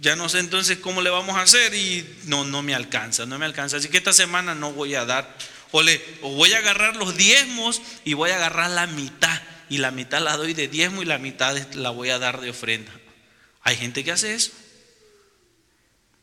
[0.00, 3.36] ya no sé entonces cómo le vamos a hacer y no, no me alcanza, no
[3.36, 3.78] me alcanza.
[3.78, 5.36] Así que esta semana no voy a dar,
[5.72, 9.78] o, le, o voy a agarrar los diezmos y voy a agarrar la mitad, y
[9.78, 12.92] la mitad la doy de diezmo y la mitad la voy a dar de ofrenda.
[13.62, 14.52] Hay gente que hace eso.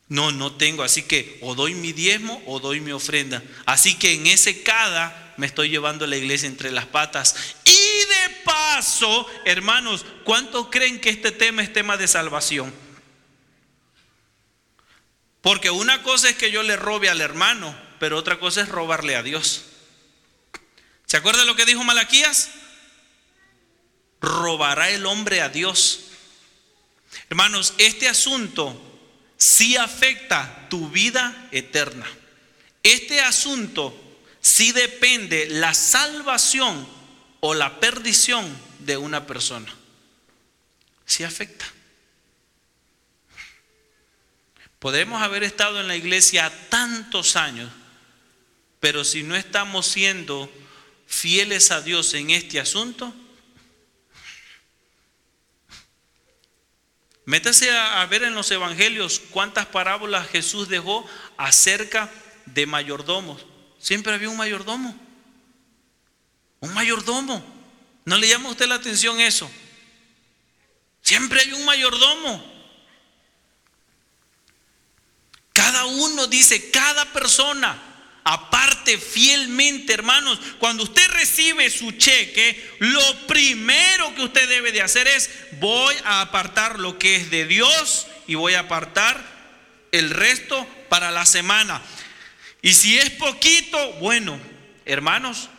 [0.08, 3.44] No, no tengo, así que o doy mi diezmo o doy mi ofrenda.
[3.66, 7.36] Así que en ese cada me estoy llevando la iglesia entre las patas.
[7.64, 12.74] Y de paso, hermanos, ¿cuántos creen que este tema es tema de salvación?
[15.42, 19.16] Porque una cosa es que yo le robe al hermano, pero otra cosa es robarle
[19.16, 19.66] a Dios.
[21.06, 22.50] ¿Se acuerda lo que dijo Malaquías?
[24.22, 26.06] Robará el hombre a Dios.
[27.30, 28.82] Hermanos, este asunto
[29.38, 32.08] sí afecta tu vida eterna.
[32.82, 34.05] Este asunto
[34.46, 36.88] sí depende la salvación
[37.40, 38.46] o la perdición
[38.78, 39.74] de una persona.
[41.04, 41.66] Sí afecta.
[44.78, 47.72] Podemos haber estado en la iglesia tantos años,
[48.80, 50.48] pero si no estamos siendo
[51.08, 53.12] fieles a Dios en este asunto,
[57.28, 62.12] Métase a, ver en los evangelios cuántas parábolas Jesús dejó acerca
[62.46, 63.44] de mayordomos.
[63.86, 65.00] Siempre había un mayordomo.
[66.60, 67.46] Un mayordomo.
[68.04, 69.48] ¿No le llama a usted la atención eso?
[71.04, 72.44] Siempre hay un mayordomo.
[75.54, 77.80] Cada uno dice, cada persona
[78.24, 80.40] aparte fielmente, hermanos.
[80.58, 86.22] Cuando usted recibe su cheque, lo primero que usted debe de hacer es, voy a
[86.22, 89.24] apartar lo que es de Dios y voy a apartar
[89.92, 91.84] el resto para la semana.
[92.66, 94.40] Y si es poquito, bueno,
[94.86, 95.50] hermanos,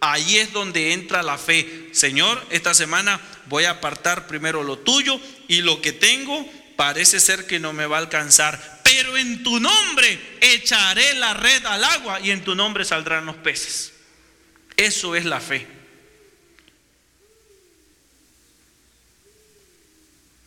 [0.00, 1.88] ahí es donde entra la fe.
[1.92, 7.46] Señor, esta semana voy a apartar primero lo tuyo y lo que tengo parece ser
[7.46, 12.20] que no me va a alcanzar pero en tu nombre echaré la red al agua
[12.20, 13.94] y en tu nombre saldrán los peces.
[14.76, 15.66] Eso es la fe.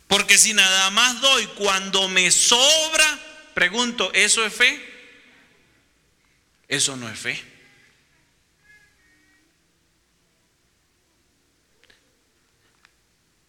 [0.06, 3.18] Porque si nada más doy cuando me sobra,
[3.54, 4.95] pregunto, ¿eso es fe?
[6.68, 7.42] Eso no es fe.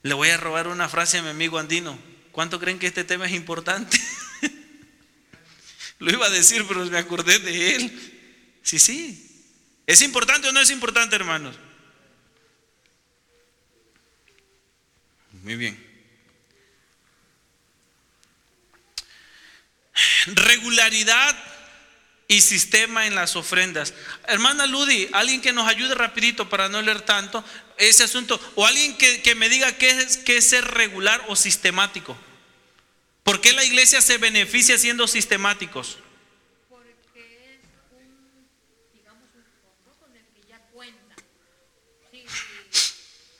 [0.03, 1.99] Le voy a robar una frase a mi amigo andino.
[2.32, 3.99] ¿Cuánto creen que este tema es importante?
[5.99, 8.60] Lo iba a decir, pero me acordé de él.
[8.62, 9.23] Sí, sí.
[9.87, 11.58] ¿Es importante o no es importante, hermanos?
[15.44, 15.87] Muy bien.
[20.27, 21.35] Regularidad
[22.28, 23.94] y sistema en las ofrendas.
[24.28, 27.44] Hermana Ludi, alguien que nos ayude rapidito para no leer tanto
[27.78, 32.17] ese asunto, o alguien que, me diga qué es, qué es ser regular o sistemático.
[33.23, 36.00] ¿Por qué la iglesia se beneficia siendo sistemáticos?
[36.69, 37.62] Porque es
[37.92, 38.48] un,
[38.94, 41.15] digamos, un fondo con el que ya cuenta.
[42.12, 42.23] Si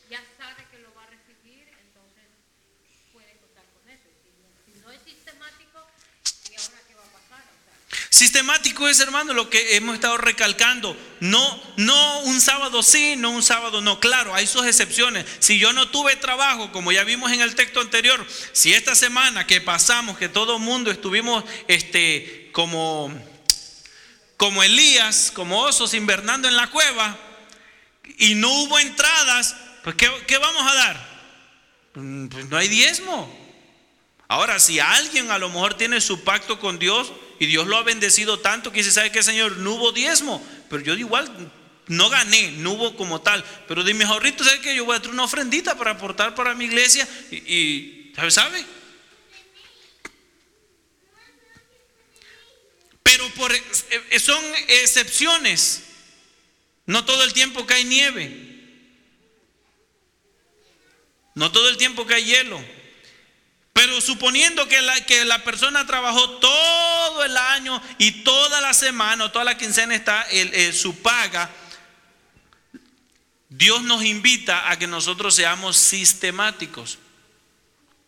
[0.10, 2.28] ya sabe que lo va a recibir, entonces
[3.12, 4.08] puede contar con eso.
[4.66, 5.88] Si no, es sistemático,
[6.52, 7.44] ¿y ahora qué va a pasar?
[8.18, 10.98] Sistemático es, hermano, lo que hemos estado recalcando.
[11.20, 14.00] No, no un sábado sí, no un sábado no.
[14.00, 15.24] Claro, hay sus excepciones.
[15.38, 19.46] Si yo no tuve trabajo, como ya vimos en el texto anterior, si esta semana
[19.46, 23.14] que pasamos, que todo el mundo estuvimos este, como,
[24.36, 27.16] como Elías, como osos invernando en la cueva,
[28.18, 31.22] y no hubo entradas, pues ¿qué, qué vamos a dar?
[31.94, 33.32] Mm, pues no hay diezmo.
[34.28, 37.84] Ahora, si alguien a lo mejor tiene su pacto con Dios y Dios lo ha
[37.84, 39.58] bendecido tanto que dice, ¿sabe qué, Señor?
[39.58, 41.52] No hubo diezmo pero yo igual
[41.88, 43.44] no gané, no hubo como tal.
[43.68, 46.54] Pero de mis ahorritos, ¿sabes que Yo voy a traer una ofrendita para aportar para
[46.54, 48.32] mi iglesia y, ¿sabe?
[48.32, 48.66] ¿sabe?
[53.04, 55.84] Pero por, eh, son excepciones.
[56.86, 58.46] No todo el tiempo cae nieve.
[61.36, 62.62] No todo el tiempo cae hielo.
[63.78, 69.26] Pero suponiendo que la, que la persona trabajó todo el año y toda la semana
[69.26, 71.48] o toda la quincena está el, su paga,
[73.50, 76.98] Dios nos invita a que nosotros seamos sistemáticos,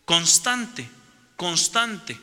[0.04, 0.90] constante,
[1.36, 2.18] constante.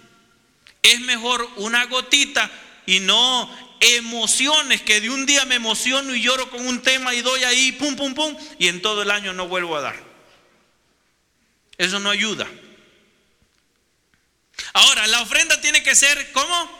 [0.83, 2.51] Es mejor una gotita
[2.85, 7.21] y no emociones que de un día me emociono y lloro con un tema y
[7.21, 10.03] doy ahí, pum, pum, pum, y en todo el año no vuelvo a dar.
[11.77, 12.45] Eso no ayuda.
[14.73, 16.77] Ahora, la ofrenda tiene que ser, ¿cómo?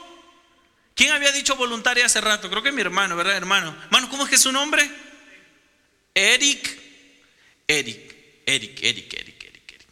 [0.95, 2.49] ¿Quién había dicho voluntaria hace rato?
[2.49, 3.75] Creo que mi hermano, ¿verdad, hermano?
[3.85, 4.89] Hermano, ¿cómo es que su nombre?
[6.13, 6.87] Eric.
[7.67, 8.15] Eric,
[8.45, 9.87] Eric, Eric, Eric, Eric,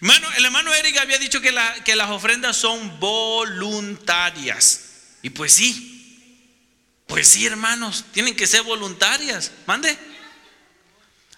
[0.00, 1.54] Hermano, el hermano Eric había dicho que,
[1.84, 4.86] que las ofrendas son voluntarias.
[5.22, 5.90] Y pues sí,
[7.06, 9.52] pues sí, hermanos, tienen que ser voluntarias.
[9.66, 9.98] Mande.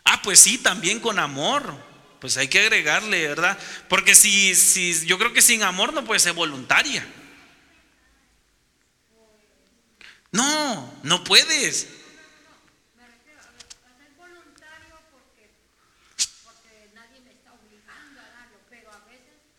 [0.05, 1.92] Ah, pues sí, también con amor
[2.23, 3.59] pues hay que agregarle, ¿verdad?
[3.89, 7.05] Porque si, si yo creo que sin amor no puede ser voluntaria.
[10.31, 11.89] No, no puedes.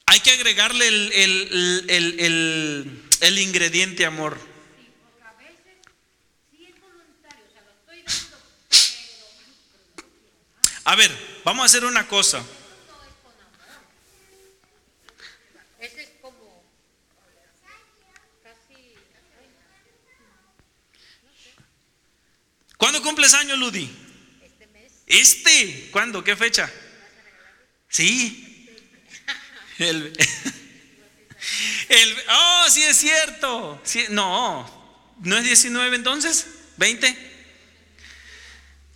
[0.05, 4.38] Hay que agregarle el, el- el- el- ingrediente amor.
[10.86, 12.44] A ver, vamos a hacer una cosa.
[22.78, 23.89] ¿Cuándo cumples año, Ludi?
[24.44, 24.91] este mes.
[25.08, 25.89] Este.
[25.91, 26.24] ¿Cuándo?
[26.24, 26.70] ¿Qué fecha?
[27.89, 28.50] Sí.
[29.80, 30.14] El,
[31.89, 33.82] el- oh, sí es cierto.
[33.84, 36.46] Sí, no, ¿no es 19 entonces?
[36.78, 37.18] ¿20?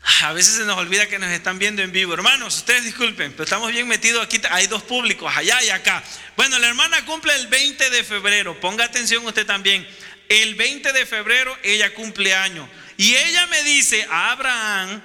[0.24, 2.14] A veces se nos olvida que nos están viendo en vivo.
[2.14, 4.40] Hermanos, ustedes disculpen, pero estamos bien metidos aquí.
[4.50, 6.04] Hay dos públicos, allá y acá.
[6.36, 8.60] Bueno, la hermana cumple el 20 de febrero.
[8.60, 9.88] Ponga atención usted también.
[10.30, 12.68] El 20 de febrero ella cumple año.
[12.98, 15.02] Y ella me dice, Abraham,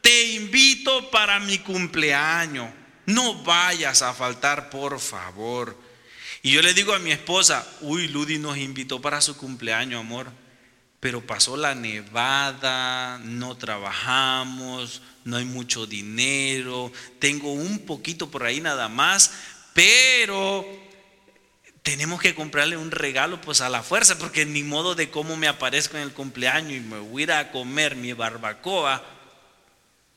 [0.00, 2.68] te invito para mi cumpleaños.
[3.06, 5.78] No vayas a faltar, por favor.
[6.42, 10.30] Y yo le digo a mi esposa, uy, Ludi nos invitó para su cumpleaños, amor.
[11.00, 18.60] Pero pasó la nevada, no trabajamos, no hay mucho dinero, tengo un poquito por ahí
[18.60, 19.32] nada más,
[19.74, 20.64] pero
[21.86, 25.46] tenemos que comprarle un regalo pues a la fuerza, porque ni modo de cómo me
[25.46, 29.04] aparezco en el cumpleaños y me voy a a comer mi barbacoa,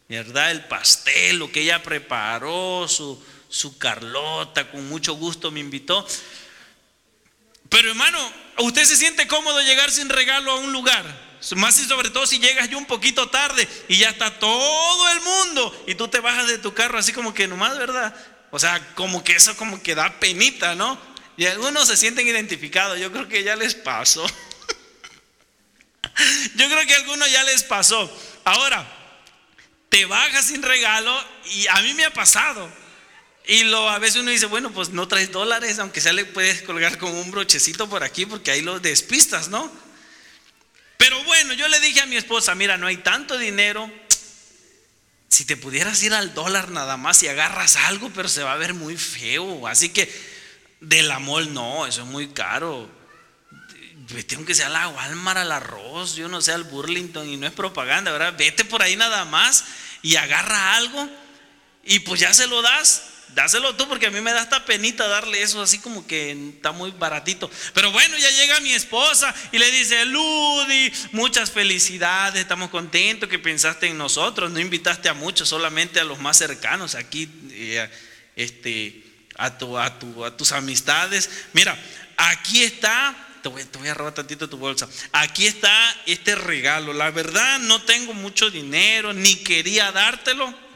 [0.07, 0.49] ¿verdad?
[0.49, 6.07] El pastel, lo que ella preparó, su, su Carlota, con mucho gusto me invitó.
[7.69, 8.19] Pero hermano,
[8.57, 11.29] ¿usted se siente cómodo llegar sin regalo a un lugar?
[11.55, 15.21] Más y sobre todo si llegas yo un poquito tarde y ya está todo el
[15.21, 18.13] mundo y tú te bajas de tu carro así como que nomás, ¿verdad?
[18.51, 20.99] O sea, como que eso como que da penita, ¿no?
[21.37, 24.25] Y algunos se sienten identificados, yo creo que ya les pasó.
[26.55, 28.11] Yo creo que a algunos ya les pasó.
[28.43, 28.85] Ahora,
[29.87, 32.69] te bajas sin regalo y a mí me ha pasado.
[33.49, 36.61] Y lo, a veces uno dice, bueno, pues no traes dólares, aunque sea le puedes
[36.61, 39.71] colgar con un brochecito por aquí porque ahí lo despistas, ¿no?
[40.97, 43.91] Pero bueno, yo le dije a mi esposa, mira, no hay tanto dinero.
[45.29, 48.57] Si te pudieras ir al dólar nada más y agarras algo, pero se va a
[48.57, 49.65] ver muy feo.
[49.65, 50.13] Así que
[50.79, 52.87] del amor no, eso es muy caro.
[54.13, 57.47] Vete aunque sea a la Walmart, al arroz, yo no sé, al Burlington, y no
[57.47, 58.35] es propaganda, ¿verdad?
[58.37, 59.63] Vete por ahí nada más
[60.03, 61.09] y agarra algo
[61.83, 63.09] y pues ya se lo das.
[63.35, 66.71] Dáselo tú porque a mí me da esta penita darle eso así como que está
[66.71, 67.49] muy baratito.
[67.73, 73.39] Pero bueno, ya llega mi esposa y le dice, Ludi, muchas felicidades, estamos contentos que
[73.39, 77.89] pensaste en nosotros, no invitaste a muchos, solamente a los más cercanos aquí, eh,
[78.35, 79.03] este,
[79.37, 81.29] a, tu, a, tu, a tus amistades.
[81.53, 81.77] Mira,
[82.17, 85.71] aquí está, te voy, te voy a robar tantito tu bolsa, aquí está
[86.07, 86.93] este regalo.
[86.93, 90.68] La verdad no tengo mucho dinero, ni quería dártelo.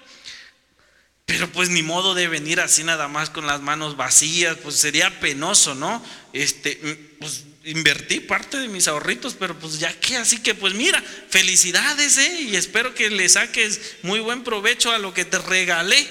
[1.25, 5.19] Pero pues ni modo de venir así nada más con las manos vacías, pues sería
[5.19, 6.03] penoso, ¿no?
[6.33, 6.75] Este,
[7.19, 12.17] pues invertí parte de mis ahorritos, pero pues ya que, así que pues mira, felicidades,
[12.17, 12.41] ¿eh?
[12.41, 16.05] Y espero que le saques muy buen provecho a lo que te regalé.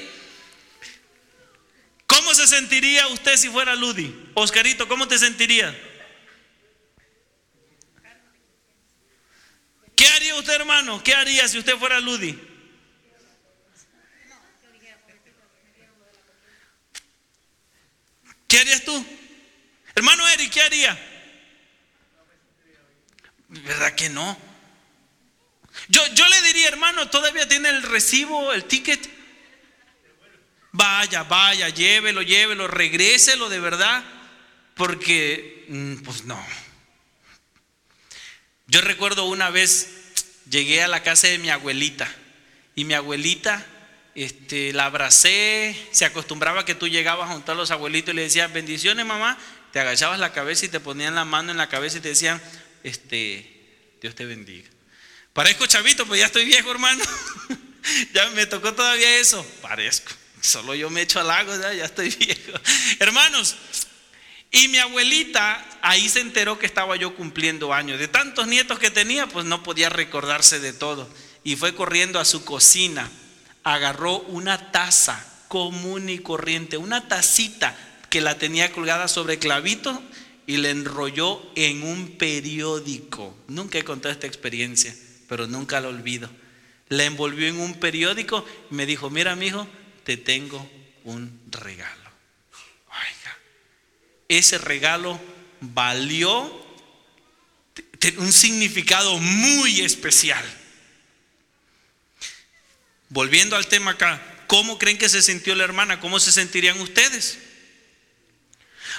[2.06, 4.14] ¿Cómo se sentiría usted si fuera Ludi?
[4.34, 5.78] Oscarito, ¿cómo te sentiría?
[9.94, 11.02] ¿Qué haría usted, hermano?
[11.02, 12.38] ¿Qué haría si usted fuera Ludi?
[18.53, 19.07] ¿Qué harías tú?
[19.94, 20.98] Hermano Eric, ¿qué haría?
[23.48, 24.38] ¿Verdad que no?
[25.88, 29.09] Yo, yo le diría, hermano, todavía tiene el recibo, el ticket.
[30.72, 34.05] Vaya, vaya, llévelo, llévelo, regréselo de verdad.
[34.74, 36.46] Porque, mm, pues no.
[38.66, 39.88] Yo recuerdo una vez,
[40.50, 42.14] llegué a la casa de mi abuelita.
[42.74, 43.66] Y mi abuelita
[44.14, 48.52] este, la abracé, se acostumbraba que tú llegabas junto a los abuelitos y le decías,
[48.52, 49.38] bendiciones mamá,
[49.72, 52.40] te agachabas la cabeza y te ponían la mano en la cabeza y te decían,
[52.82, 54.68] este, Dios te bendiga.
[55.32, 57.02] Parezco chavito, pues ya estoy viejo hermano,
[58.14, 62.10] ya me tocó todavía eso, parezco, solo yo me echo al lago, ya, ya estoy
[62.18, 62.52] viejo.
[62.98, 63.56] Hermanos,
[64.50, 68.90] y mi abuelita ahí se enteró que estaba yo cumpliendo años, de tantos nietos que
[68.90, 71.08] tenía, pues no podía recordarse de todo,
[71.42, 73.10] y fue corriendo a su cocina
[73.64, 77.76] agarró una taza común y corriente, una tacita
[78.08, 80.02] que la tenía colgada sobre clavito
[80.46, 83.36] y la enrolló en un periódico.
[83.48, 84.94] Nunca he contado esta experiencia,
[85.28, 86.30] pero nunca la olvido.
[86.88, 89.66] La envolvió en un periódico y me dijo, mira, mijo,
[90.04, 90.68] te tengo
[91.04, 92.10] un regalo.
[92.88, 93.38] Oiga,
[94.28, 95.18] ese regalo
[95.60, 96.62] valió
[98.18, 100.44] un significado muy especial.
[103.12, 106.00] Volviendo al tema acá, ¿cómo creen que se sintió la hermana?
[106.00, 107.38] ¿Cómo se sentirían ustedes?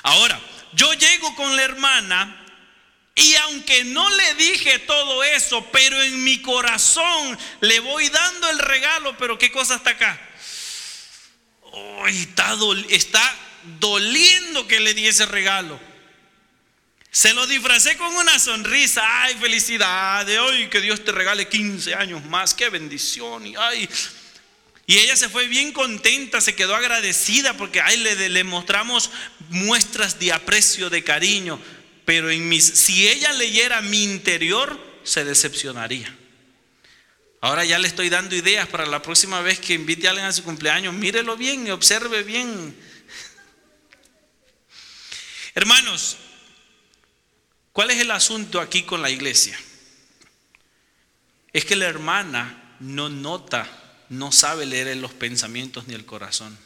[0.03, 0.39] Ahora,
[0.73, 2.45] yo llego con la hermana
[3.15, 8.59] y aunque no le dije todo eso, pero en mi corazón le voy dando el
[8.59, 10.21] regalo, pero ¿qué cosa está acá?
[12.05, 13.35] está,
[13.79, 15.79] doliendo que le di ese regalo.
[17.13, 19.03] Se lo disfracé con una sonrisa.
[19.05, 20.25] Ay, felicidad.
[20.25, 22.55] De hoy que Dios te regale 15 años más.
[22.55, 23.45] Qué bendición.
[23.45, 23.87] Y, ay.
[24.87, 29.11] y ella se fue bien contenta, se quedó agradecida porque ay, le, le mostramos
[29.49, 31.61] muestras de aprecio, de cariño.
[32.03, 36.17] Pero si ella leyera mi interior, se decepcionaría.
[37.41, 40.33] Ahora ya le estoy dando ideas para la próxima vez que invite a alguien a
[40.33, 40.95] su cumpleaños.
[40.95, 42.75] Mírelo bien y observe bien.
[45.53, 46.17] Hermanos,
[47.73, 49.59] ¿cuál es el asunto aquí con la iglesia?
[51.51, 53.67] Es que la hermana no nota,
[54.09, 56.57] no sabe leer en los pensamientos ni el corazón,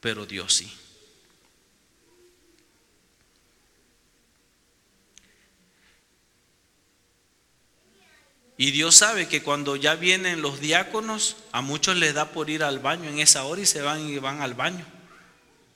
[0.00, 0.70] pero Dios sí.
[8.60, 12.64] Y Dios sabe que cuando ya vienen los diáconos, a muchos les da por ir
[12.64, 14.84] al baño en esa hora y se van y van al baño.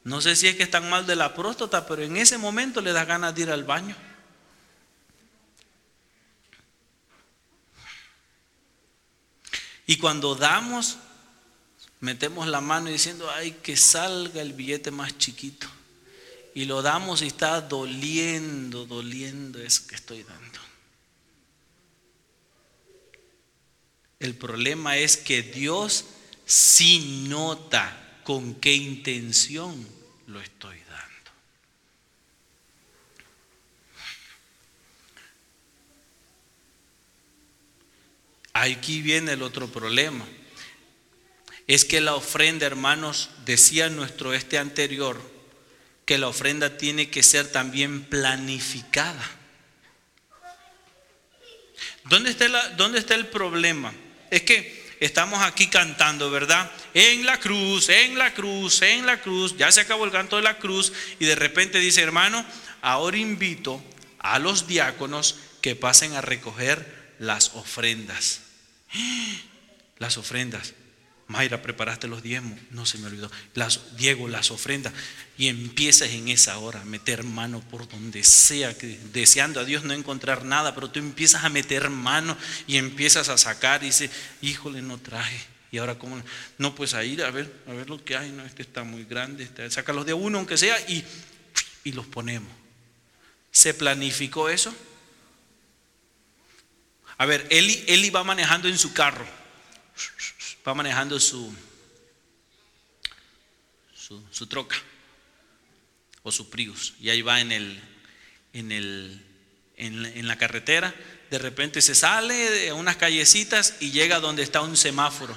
[0.05, 2.93] No sé si es que están mal de la próstata, pero en ese momento le
[2.93, 3.97] da ganas de ir al baño.
[9.87, 10.99] Y cuando damos,
[12.01, 15.69] metemos la mano diciendo, ay, que salga el billete más chiquito.
[16.55, 20.59] Y lo damos y está doliendo, doliendo eso que estoy dando.
[24.19, 26.05] El problema es que Dios
[26.45, 29.87] sí nota con qué intención
[30.27, 31.31] lo estoy dando.
[38.55, 40.27] Aquí viene el otro problema.
[41.67, 45.21] Es que la ofrenda, hermanos, decía nuestro este anterior,
[46.05, 49.31] que la ofrenda tiene que ser también planificada.
[52.05, 53.95] ¿Dónde está, la, dónde está el problema?
[54.33, 56.71] es que estamos aquí cantando, ¿verdad?
[56.95, 59.57] En la cruz, en la cruz, en la cruz.
[59.57, 62.45] Ya se acabó el canto de la cruz y de repente dice, hermano,
[62.83, 63.83] ahora invito
[64.21, 68.41] a los diáconos que pasen a recoger las ofrendas.
[69.99, 70.75] Las ofrendas.
[71.29, 72.59] Mayra, preparaste los diezmos.
[72.71, 73.31] No se me olvidó.
[73.55, 74.93] Las, Diego, las ofrendas.
[75.39, 78.75] Y empiezas en esa hora a meter mano por donde sea,
[79.13, 83.39] deseando a Dios no encontrar nada, pero tú empiezas a meter mano y empiezas a
[83.39, 84.11] sacar y dices,
[84.43, 85.41] híjole, no traje.
[85.71, 86.23] Y ahora, ¿cómo?
[86.59, 88.31] No, pues a ir a ver, a ver lo que hay.
[88.31, 89.45] No, este está muy grande.
[89.45, 91.03] Este, saca los de uno, aunque sea, y,
[91.85, 92.53] y los ponemos.
[93.51, 94.75] ¿Se planificó eso?
[97.17, 99.27] A ver, Eli, Eli va manejando en su carro
[100.67, 101.53] va manejando su,
[104.31, 104.77] su, troca
[106.23, 107.81] o su Prius y ahí va en, el,
[108.53, 109.23] en, el,
[109.77, 110.95] en, la carretera,
[111.31, 115.37] de repente se sale de unas callecitas y llega donde está un semáforo.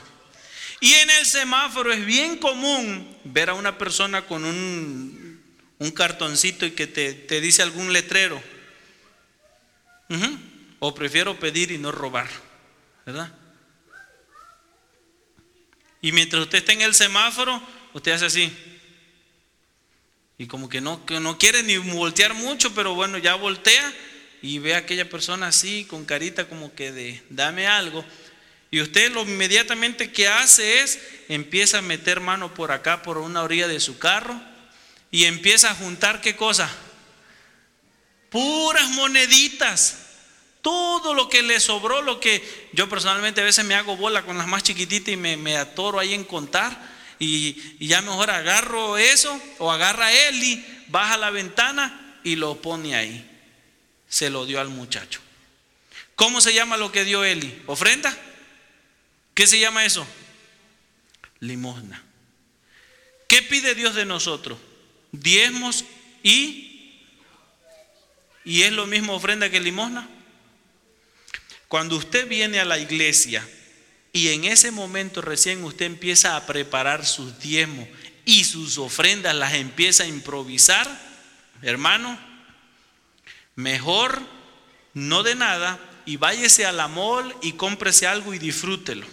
[0.82, 5.42] Y en el semáforo es bien común ver a una persona con un,
[5.80, 8.42] un cartoncito y que te, dice algún letrero.
[10.80, 12.30] O prefiero pedir y no robar,
[13.06, 13.32] ¿verdad?
[16.06, 17.60] Y mientras usted está en el semáforo,
[17.92, 18.54] usted hace así.
[20.38, 23.92] Y como que no, que no quiere ni voltear mucho, pero bueno, ya voltea
[24.40, 28.06] y ve a aquella persona así, con carita como que de dame algo.
[28.70, 33.42] Y usted lo inmediatamente que hace es, empieza a meter mano por acá, por una
[33.42, 34.40] orilla de su carro,
[35.10, 36.70] y empieza a juntar qué cosa?
[38.30, 40.05] Puras moneditas.
[40.66, 42.44] Todo lo que le sobró, lo que
[42.74, 46.16] yo personalmente a veces me hago bola con las más chiquititas y me, atoro ahí
[46.16, 46.76] en contar.
[47.20, 52.96] Y, ya mejor agarro eso o agarra él y baja la ventana y lo pone
[52.96, 53.30] ahí.
[54.10, 55.22] Se lo dio al muchacho.
[56.16, 57.62] ¿Cómo se llama lo que dio Eli?
[57.68, 58.18] ¿Ofrenda?
[59.36, 60.08] ¿Qué se llama eso?
[61.42, 62.04] Limosna.
[63.28, 64.58] ¿Qué pide Dios de nosotros?
[65.12, 65.86] Diezmos
[66.24, 67.02] y...
[68.44, 70.10] ¿Y es lo mismo ofrenda que limosna?
[71.76, 73.46] Cuando usted viene a la iglesia
[74.14, 77.86] y en ese momento recién usted empieza a preparar sus diezmos
[78.24, 80.88] y sus ofrendas las empieza a improvisar,
[81.62, 82.18] hermano,
[83.56, 84.22] mejor
[84.94, 86.90] no de nada y váyese a la
[87.42, 89.06] y cómprese algo y disfrútelo.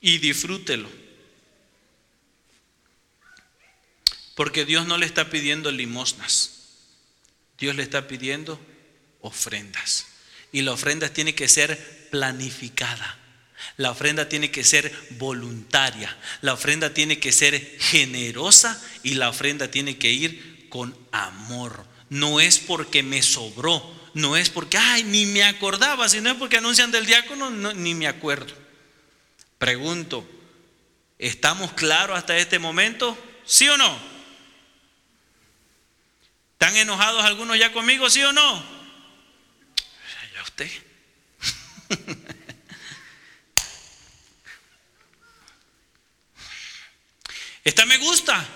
[0.00, 0.88] Y disfrútelo.
[4.34, 6.78] Porque Dios no le está pidiendo limosnas.
[7.58, 8.58] Dios le está pidiendo
[9.20, 10.09] ofrendas.
[10.52, 13.18] Y la ofrenda tiene que ser planificada.
[13.76, 16.16] La ofrenda tiene que ser voluntaria.
[16.42, 21.86] La ofrenda tiene que ser generosa y la ofrenda tiene que ir con amor.
[22.08, 23.82] No es porque me sobró,
[24.14, 28.08] no es porque, ay, ni me acordaba, sino es porque anuncian del diácono, ni me
[28.08, 28.52] acuerdo.
[29.58, 30.28] Pregunto,
[31.18, 33.16] ¿estamos claros hasta este momento?
[33.44, 33.98] ¿Sí o no?
[36.52, 38.79] ¿Están enojados algunos ya conmigo, sí o no?
[47.64, 48.46] Esta me gusta.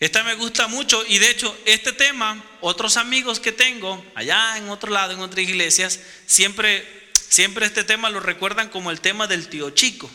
[0.00, 4.68] Esta me gusta mucho y de hecho este tema, otros amigos que tengo allá en
[4.68, 9.48] otro lado, en otras iglesias, siempre, siempre este tema lo recuerdan como el tema del
[9.48, 10.08] tío chico.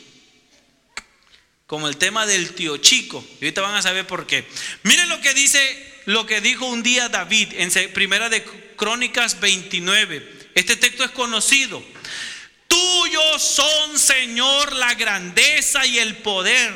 [1.67, 3.25] Como el tema del tío chico.
[3.41, 4.47] Y ahorita van a saber por qué.
[4.83, 8.43] Miren lo que dice, lo que dijo un día David en Primera de
[8.75, 10.49] Crónicas 29.
[10.55, 11.83] Este texto es conocido.
[12.67, 16.73] Tuyo son, Señor, la grandeza y el poder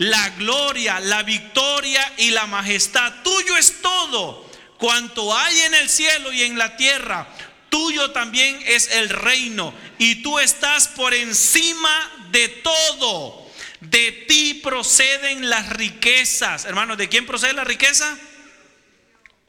[0.00, 3.22] la gloria, la victoria y la majestad.
[3.22, 4.50] Tuyo es todo.
[4.78, 7.28] Cuanto hay en el cielo y en la tierra,
[7.68, 9.74] tuyo también es el reino.
[9.98, 13.46] Y tú estás por encima de todo.
[13.80, 16.64] De ti proceden las riquezas.
[16.64, 18.18] Hermanos, ¿de quién procede la riqueza?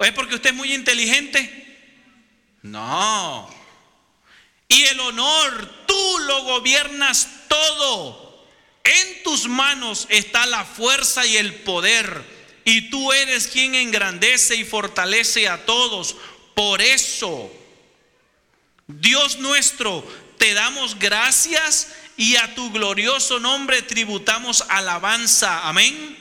[0.01, 1.77] ¿O es porque usted es muy inteligente?
[2.63, 3.47] No.
[4.67, 8.47] Y el honor, tú lo gobiernas todo.
[8.83, 12.23] En tus manos está la fuerza y el poder,
[12.65, 16.15] y tú eres quien engrandece y fortalece a todos.
[16.55, 17.51] Por eso,
[18.87, 20.03] Dios nuestro,
[20.39, 25.67] te damos gracias y a tu glorioso nombre tributamos alabanza.
[25.69, 26.20] Amén.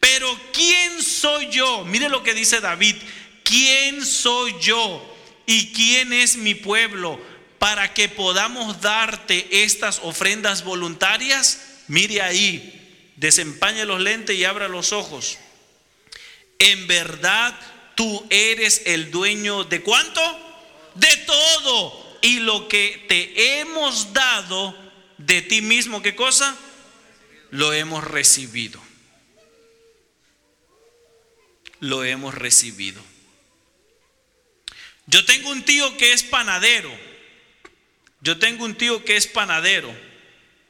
[0.00, 1.84] Pero ¿quién soy yo?
[1.84, 2.96] Mire lo que dice David.
[3.44, 5.06] ¿Quién soy yo?
[5.46, 7.20] ¿Y quién es mi pueblo?
[7.60, 14.94] para que podamos darte estas ofrendas voluntarias, mire ahí, desempañe los lentes y abra los
[14.94, 15.38] ojos.
[16.58, 17.54] En verdad
[17.94, 20.22] tú eres el dueño de cuánto?
[20.94, 22.18] De todo.
[22.22, 24.74] Y lo que te hemos dado
[25.18, 26.56] de ti mismo, ¿qué cosa?
[27.50, 28.80] Lo hemos recibido.
[31.80, 33.02] Lo hemos recibido.
[35.06, 37.10] Yo tengo un tío que es panadero
[38.20, 39.94] yo tengo un tío que es panadero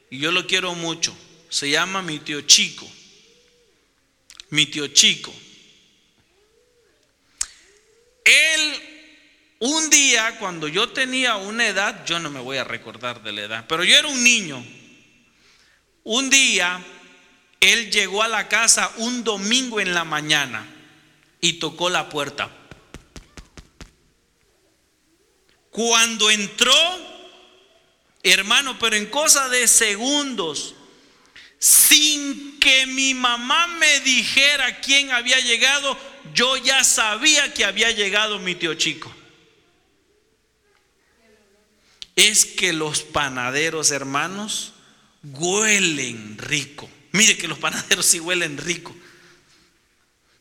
[0.09, 1.15] y yo lo quiero mucho.
[1.49, 2.89] Se llama mi tío Chico.
[4.49, 5.33] Mi tío Chico.
[8.23, 8.73] Él,
[9.59, 13.41] un día, cuando yo tenía una edad, yo no me voy a recordar de la
[13.41, 14.65] edad, pero yo era un niño.
[16.03, 16.81] Un día,
[17.59, 20.65] él llegó a la casa un domingo en la mañana
[21.41, 22.49] y tocó la puerta.
[25.71, 26.73] Cuando entró,
[28.23, 30.75] Hermano, pero en cosa de segundos,
[31.57, 35.97] sin que mi mamá me dijera quién había llegado,
[36.33, 39.11] yo ya sabía que había llegado mi tío chico.
[42.15, 44.73] Es que los panaderos, hermanos,
[45.23, 46.89] huelen rico.
[47.11, 48.95] Mire que los panaderos sí huelen rico.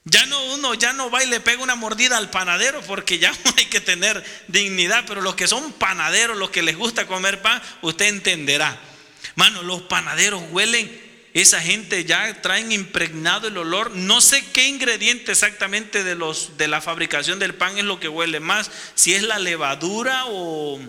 [0.04, 3.32] Ya no uno ya no va y le pega una mordida al panadero porque ya
[3.56, 7.62] hay que tener dignidad, pero los que son panaderos, los que les gusta comer pan,
[7.82, 8.78] usted entenderá.
[9.34, 10.90] Mano, los panaderos huelen,
[11.34, 13.90] esa gente ya traen impregnado el olor.
[13.92, 18.08] No sé qué ingrediente exactamente de los de la fabricación del pan es lo que
[18.08, 20.80] huele más, si es la levadura o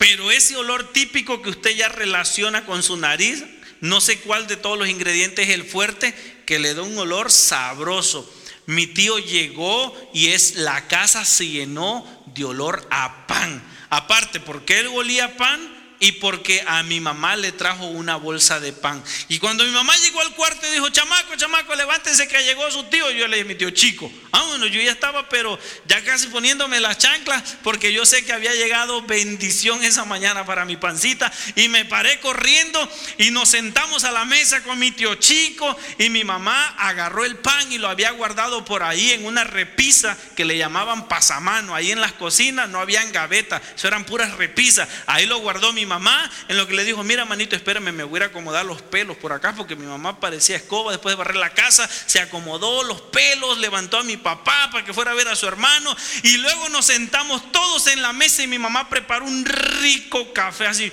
[0.00, 3.44] pero ese olor típico que usted ya relaciona con su nariz,
[3.80, 6.14] no sé cuál de todos los ingredientes es el fuerte,
[6.46, 8.30] que le da un olor sabroso.
[8.66, 13.62] Mi tío llegó y es la casa se llenó de olor a pan.
[13.88, 15.60] Aparte, porque él olía pan,
[16.00, 19.04] y porque a mi mamá le trajo una bolsa de pan.
[19.28, 22.84] Y cuando mi mamá llegó al cuarto y dijo, chamaco, chamaco, levántense que llegó su
[22.84, 26.28] tío, yo le dije, mi tío chico, ah, bueno, yo ya estaba, pero ya casi
[26.28, 31.30] poniéndome las chanclas, porque yo sé que había llegado bendición esa mañana para mi pancita,
[31.54, 36.08] y me paré corriendo y nos sentamos a la mesa con mi tío chico, y
[36.08, 40.46] mi mamá agarró el pan y lo había guardado por ahí en una repisa que
[40.46, 45.26] le llamaban pasamano, ahí en las cocinas no habían gaveta, eso eran puras repisas, ahí
[45.26, 48.26] lo guardó mi mamá en lo que le dijo, mira manito, espérame, me voy a
[48.26, 51.88] acomodar los pelos por acá porque mi mamá parecía escoba después de barrer la casa,
[52.06, 55.48] se acomodó los pelos, levantó a mi papá para que fuera a ver a su
[55.48, 60.32] hermano y luego nos sentamos todos en la mesa y mi mamá preparó un rico
[60.32, 60.92] café así.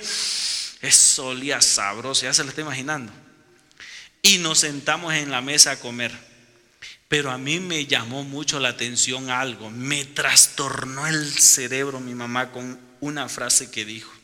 [0.80, 3.12] Eso olía sabroso, ya se lo está imaginando.
[4.22, 6.12] Y nos sentamos en la mesa a comer.
[7.08, 12.50] Pero a mí me llamó mucho la atención algo, me trastornó el cerebro mi mamá
[12.50, 14.17] con una frase que dijo.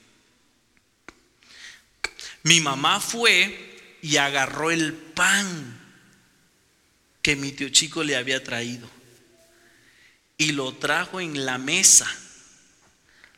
[2.44, 5.80] Mi mamá fue y agarró el pan
[7.22, 8.86] que mi tío chico le había traído
[10.36, 12.06] y lo trajo en la mesa.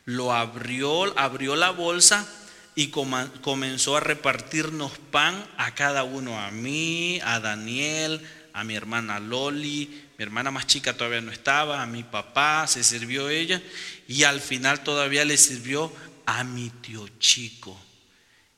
[0.03, 2.27] Lo abrió, abrió la bolsa
[2.75, 9.21] y comenzó a repartirnos pan a cada uno, a mí, a Daniel, a mi hermana
[9.21, 13.61] Loli, mi hermana más chica todavía no estaba, a mi papá, se sirvió ella
[14.05, 15.93] y al final todavía le sirvió
[16.25, 17.86] a mi tío chico.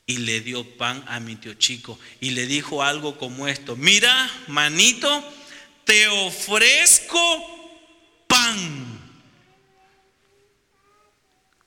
[0.09, 4.11] Y le dio pan a mi tío chico y le dijo algo como esto, mira,
[4.47, 5.07] manito,
[5.85, 7.21] te ofrezco
[8.25, 8.99] pan.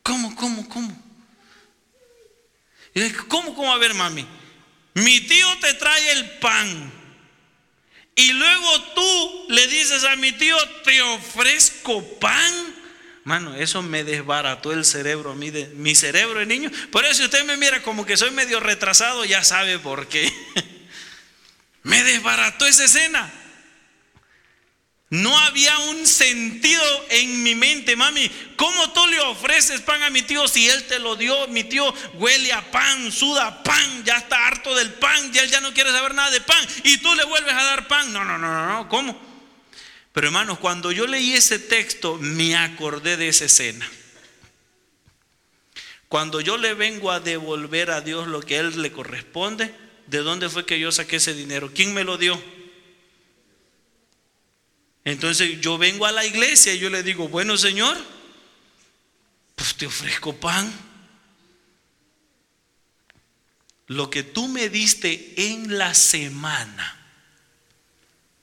[0.02, 1.02] ¿Cómo, cómo, cómo?
[2.94, 3.72] Y ¿cómo, cómo?
[3.72, 4.26] A ver, mami,
[4.94, 6.92] mi tío te trae el pan
[8.16, 12.74] y luego tú le dices a mi tío, te ofrezco pan.
[13.24, 16.70] Mano, eso me desbarató el cerebro a mí, de, mi cerebro de niño.
[16.90, 20.32] Por eso si usted me mira como que soy medio retrasado, ya sabe por qué.
[21.84, 23.32] me desbarató esa escena.
[25.12, 28.28] No había un sentido en mi mente, mami.
[28.56, 31.46] ¿Cómo tú le ofreces pan a mi tío si él te lo dio?
[31.48, 35.60] Mi tío huele a pan, suda pan, ya está harto del pan, ya él ya
[35.60, 38.10] no quiere saber nada de pan y tú le vuelves a dar pan.
[38.10, 39.31] No, no, no, no, no, ¿cómo?
[40.12, 43.90] Pero hermanos, cuando yo leí ese texto, me acordé de esa escena.
[46.08, 49.74] Cuando yo le vengo a devolver a Dios lo que a él le corresponde,
[50.06, 51.72] ¿de dónde fue que yo saqué ese dinero?
[51.74, 52.38] ¿Quién me lo dio?
[55.04, 57.96] Entonces yo vengo a la iglesia y yo le digo, bueno Señor,
[59.56, 60.70] pues te ofrezco pan.
[63.86, 67.01] Lo que tú me diste en la semana,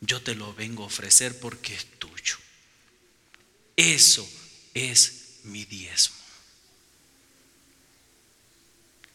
[0.02, 2.36] yo te lo vengo a ofrecer porque es tuyo.
[3.76, 4.28] Eso
[4.74, 6.18] es mi diezmo.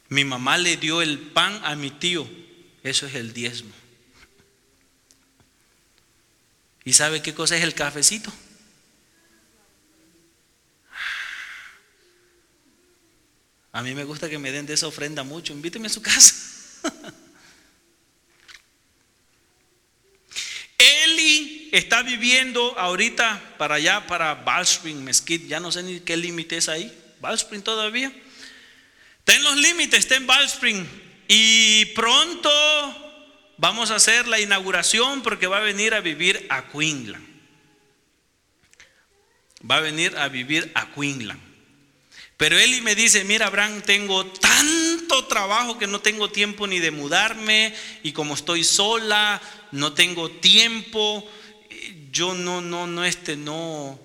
[0.08, 2.28] Mi mamá le dio el pan a mi tío,
[2.82, 3.72] eso es el diezmo.
[6.84, 8.32] ¿Y sabe qué cosa es el cafecito?
[13.72, 15.52] A mí me gusta que me den de esa ofrenda mucho.
[15.52, 16.34] Invíteme a su casa.
[20.78, 25.46] Eli está viviendo ahorita para allá, para Ballspring, Mesquite.
[25.46, 26.92] Ya no sé ni qué límite es ahí.
[27.20, 28.12] Ballspring todavía.
[29.18, 30.86] Está en los límites, está en Ballspring.
[31.28, 32.50] Y pronto
[33.56, 37.24] vamos a hacer la inauguración porque va a venir a vivir a Queensland.
[39.68, 41.40] Va a venir a vivir a Queensland.
[42.36, 46.90] Pero Eli me dice, mira Abraham, tengo tanto trabajo que no tengo tiempo ni de
[46.90, 47.72] mudarme
[48.02, 51.28] y como estoy sola, no tengo tiempo,
[52.10, 54.00] yo no, no, no, este, no,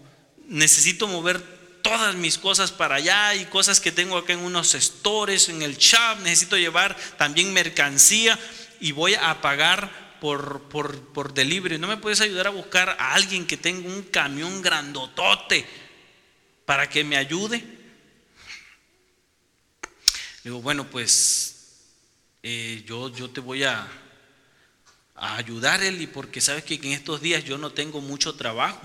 [0.48, 1.42] necesito mover
[1.82, 5.78] todas mis cosas para allá y cosas que tengo acá en unos stores, en el
[5.78, 8.38] shop, necesito llevar también mercancía
[8.80, 11.80] y voy a pagar por, por, por delivery.
[11.80, 15.66] ¿No me puedes ayudar a buscar a alguien que tenga un camión grandotote
[16.66, 17.79] para que me ayude?
[20.44, 21.86] Digo, bueno, pues
[22.44, 23.88] eh, yo, yo te voy a,
[25.16, 28.82] a ayudar, Eli, porque sabes que en estos días yo no tengo mucho trabajo.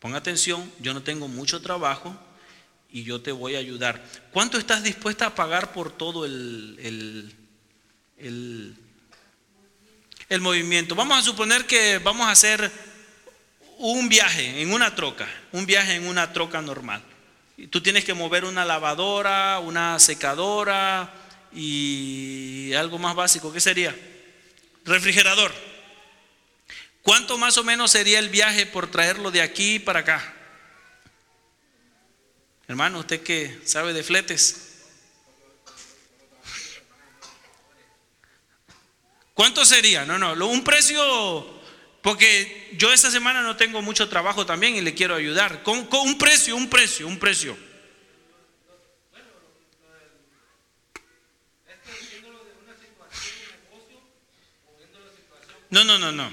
[0.00, 2.16] Ponga atención, yo no tengo mucho trabajo
[2.90, 4.04] y yo te voy a ayudar.
[4.32, 7.34] ¿Cuánto estás dispuesta a pagar por todo el, el,
[8.18, 8.76] el
[10.28, 10.94] el movimiento.
[10.94, 12.70] Vamos a suponer que vamos a hacer
[13.78, 17.02] un viaje en una troca, un viaje en una troca normal.
[17.70, 21.12] Tú tienes que mover una lavadora, una secadora
[21.52, 23.52] y algo más básico.
[23.52, 23.94] ¿Qué sería?
[24.84, 25.52] Refrigerador.
[27.02, 30.34] ¿Cuánto más o menos sería el viaje por traerlo de aquí para acá?
[32.66, 34.64] Hermano, usted que sabe de fletes.
[39.34, 40.04] ¿Cuánto sería?
[40.06, 41.62] No, no, un precio,
[42.04, 45.62] porque yo esta semana no tengo mucho trabajo también y le quiero ayudar.
[45.62, 47.56] Con, un precio, un precio, un precio.
[55.70, 56.30] No, no, no, no.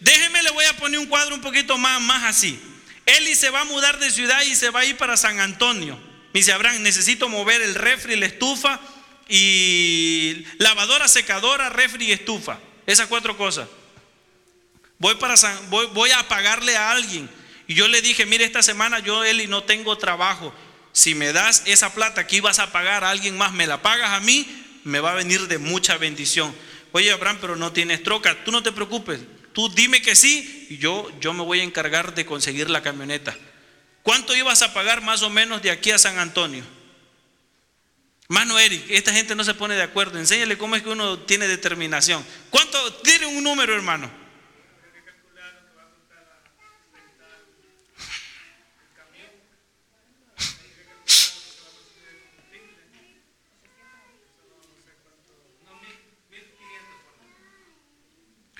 [0.00, 2.60] Déjeme, le voy a poner un cuadro un poquito más, más así.
[3.06, 5.96] Eli se va a mudar de ciudad y se va a ir para San Antonio.
[6.34, 8.80] Me dice, Abraham, necesito mover el refri, la estufa
[9.28, 12.58] y lavadora, secadora, refri y estufa.
[12.90, 13.68] Esas cuatro cosas.
[14.98, 15.36] Voy, para
[15.68, 17.30] voy, voy a pagarle a alguien.
[17.68, 20.52] Y yo le dije, mire, esta semana yo, Eli, no tengo trabajo.
[20.90, 24.10] Si me das esa plata, aquí vas a pagar a alguien más, me la pagas
[24.10, 24.44] a mí,
[24.82, 26.52] me va a venir de mucha bendición.
[26.90, 28.36] Oye, Abraham, pero no tienes troca.
[28.44, 29.20] Tú no te preocupes.
[29.52, 33.36] Tú dime que sí y yo, yo me voy a encargar de conseguir la camioneta.
[34.02, 36.64] ¿Cuánto ibas a pagar más o menos de aquí a San Antonio?
[38.30, 40.16] Mano Eric, esta gente no se pone de acuerdo.
[40.16, 42.24] Enséñale cómo es que uno tiene determinación.
[42.48, 42.94] ¿Cuánto?
[43.02, 44.08] Tiene un número, hermano.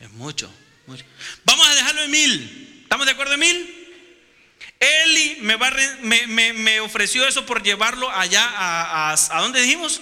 [0.01, 0.53] Es mucho,
[0.89, 1.05] mucho.
[1.45, 2.81] Vamos a dejarlo en mil.
[2.83, 3.80] ¿Estamos de acuerdo en mil?
[4.81, 5.71] Eli me, va,
[6.01, 10.01] me, ofreció eso por llevarlo allá a, a, dónde dijimos?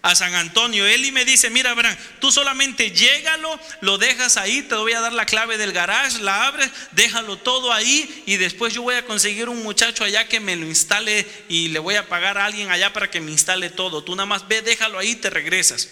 [0.00, 0.86] A San Antonio.
[0.86, 5.12] Eli me dice, mira, Abraham, tú solamente llégalo, lo dejas ahí, te voy a dar
[5.12, 9.50] la clave del garage, la abres, déjalo todo ahí y después yo voy a conseguir
[9.50, 12.94] un muchacho allá que me lo instale y le voy a pagar a alguien allá
[12.94, 14.02] para que me instale todo.
[14.02, 15.90] Tú nada más ve, déjalo ahí y te regresas.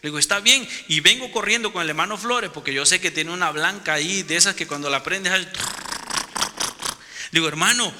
[0.00, 0.66] Le digo, está bien.
[0.86, 4.22] Y vengo corriendo con el hermano Flores porque yo sé que tiene una blanca ahí,
[4.22, 5.46] de esas que cuando la prendes...
[7.32, 7.92] Digo, hermano,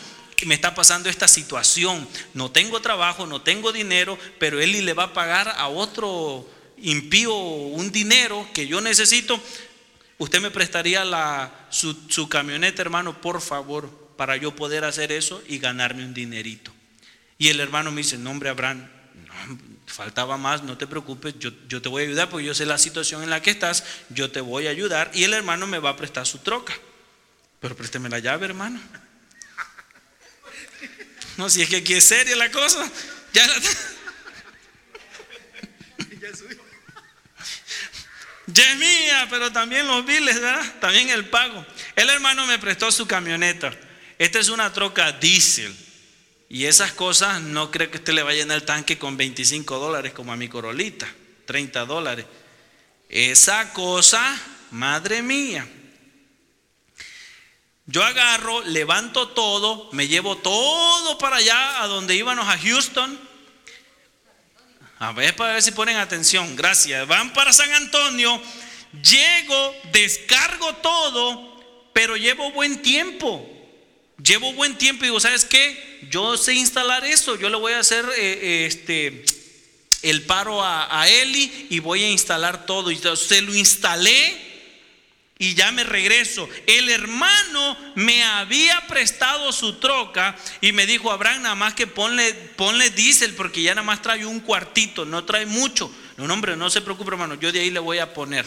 [0.47, 2.07] me está pasando esta situación.
[2.35, 7.35] No tengo trabajo, no tengo dinero, pero él le va a pagar a otro impío
[7.35, 9.41] un dinero que yo necesito.
[10.19, 15.59] Usted me prestaría la, su, camioneta, hermano, por favor, para yo poder hacer eso y
[15.59, 16.73] ganarme un dinerito.
[17.39, 18.89] Y el hermano me dice, no, hombre, Abraham,
[19.87, 22.79] faltaba más, no te preocupes, yo, yo, te voy a ayudar porque yo sé la
[22.79, 25.91] situación en la que estás, yo te voy a ayudar y el hermano me va
[25.91, 26.75] a prestar su troca.
[27.61, 28.81] Pero présteme la llave, hermano.
[31.39, 32.91] No, si es que aquí es seria la cosa.
[33.33, 33.45] Ya
[38.73, 40.81] es mía, pero también los biles, ¿verdad?
[40.81, 41.65] También el pago.
[41.95, 43.73] El hermano me prestó su camioneta.
[44.19, 45.77] Esta es una troca diésel.
[46.49, 49.79] Y esas cosas no creo que usted le vaya a llenar el tanque con 25
[49.79, 51.07] dólares como a mi corolita,
[51.47, 52.27] 30 dólares.
[53.09, 54.37] Esa cosa,
[54.73, 55.69] madre mía.
[57.91, 63.19] Yo agarro, levanto todo, me llevo todo para allá, a donde íbamos a Houston.
[64.99, 66.55] A ver, para ver si ponen atención.
[66.55, 67.09] Gracias.
[67.09, 68.43] Van para San Antonio.
[69.03, 71.65] Llego, descargo todo,
[71.95, 73.49] pero llevo buen tiempo.
[74.23, 76.09] Llevo buen tiempo y digo, ¿sabes qué?
[76.11, 77.37] Yo sé instalar eso.
[77.37, 79.25] Yo le voy a hacer eh, este,
[80.03, 82.91] el paro a, a, Eli y voy a instalar todo.
[82.91, 84.48] Y se lo instalé
[85.39, 86.49] y ya me regreso.
[86.67, 92.35] El hermano me había prestado su troca y me dijo, Abraham, nada más que ponle,
[92.35, 95.95] ponle diésel porque ya nada más trae un cuartito, no trae mucho.
[96.17, 98.45] No, hombre, no se preocupe, hermano, yo de ahí le voy a poner.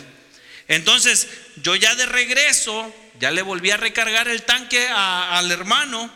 [0.67, 1.29] Entonces,
[1.63, 6.11] yo ya de regreso, ya le volví a recargar el tanque al hermano,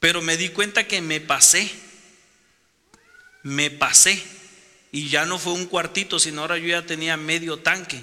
[0.00, 1.70] pero me di cuenta que me pasé.
[3.42, 4.22] Me pasé.
[4.92, 8.02] Y ya no fue un cuartito, sino ahora yo ya tenía medio tanque.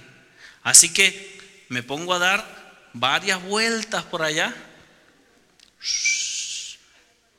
[0.64, 4.54] Así que me pongo a dar varias vueltas por allá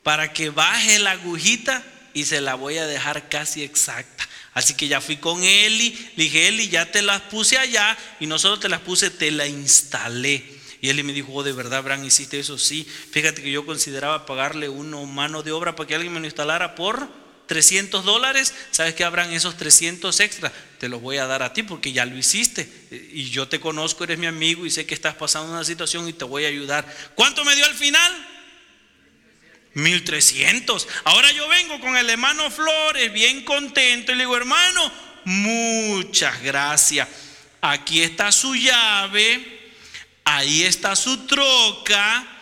[0.03, 4.29] para que baje la agujita y se la voy a dejar casi exacta.
[4.53, 8.27] Así que ya fui con Eli, le dije, Eli, ya te las puse allá y
[8.27, 10.45] no solo te las puse, te la instalé.
[10.81, 12.59] Y Eli me dijo, oh, de verdad, Abraham, hiciste eso.
[12.59, 16.27] Sí, fíjate que yo consideraba pagarle una mano de obra para que alguien me lo
[16.27, 17.09] instalara por
[17.47, 20.53] 300 dólares, ¿sabes que habrán esos 300 extras?
[20.79, 22.69] Te los voy a dar a ti porque ya lo hiciste.
[23.13, 26.13] Y yo te conozco, eres mi amigo y sé que estás pasando una situación y
[26.13, 26.87] te voy a ayudar.
[27.15, 28.13] ¿Cuánto me dio al final?
[29.75, 30.89] 1300.
[31.05, 34.93] Ahora yo vengo con el hermano Flores bien contento y le digo, hermano,
[35.25, 37.09] muchas gracias.
[37.61, 39.73] Aquí está su llave,
[40.25, 42.34] ahí está su troca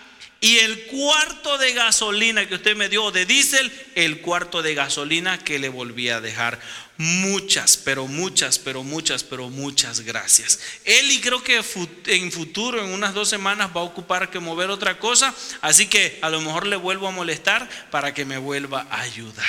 [0.42, 5.38] y el cuarto de gasolina que usted me dio de diésel, el cuarto de gasolina
[5.38, 6.58] que le volví a dejar.
[6.96, 10.58] Muchas, pero muchas, pero muchas, pero muchas gracias.
[10.84, 11.62] Y creo que
[12.06, 15.32] en futuro, en unas dos semanas, va a ocupar que mover otra cosa.
[15.60, 19.46] Así que a lo mejor le vuelvo a molestar para que me vuelva a ayudar.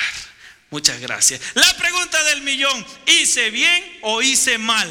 [0.70, 1.40] Muchas gracias.
[1.54, 4.88] La pregunta del millón, ¿hice bien o hice mal?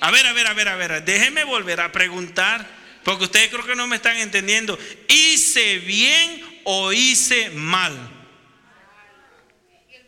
[0.00, 2.81] A ver, a ver, a ver, a ver, déjeme volver a preguntar.
[3.04, 4.78] Porque ustedes creo que no me están entendiendo.
[5.08, 7.96] ¿Hice bien o hice mal?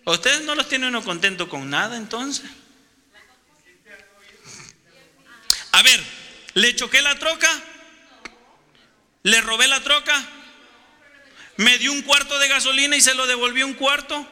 [0.07, 2.49] ¿Ustedes no los tienen uno contento con nada entonces?
[5.73, 6.01] A ver,
[6.55, 7.51] ¿le choqué la troca?
[9.23, 10.25] ¿Le robé la troca?
[11.57, 14.29] ¿Me dio un cuarto de gasolina y se lo devolví un cuarto?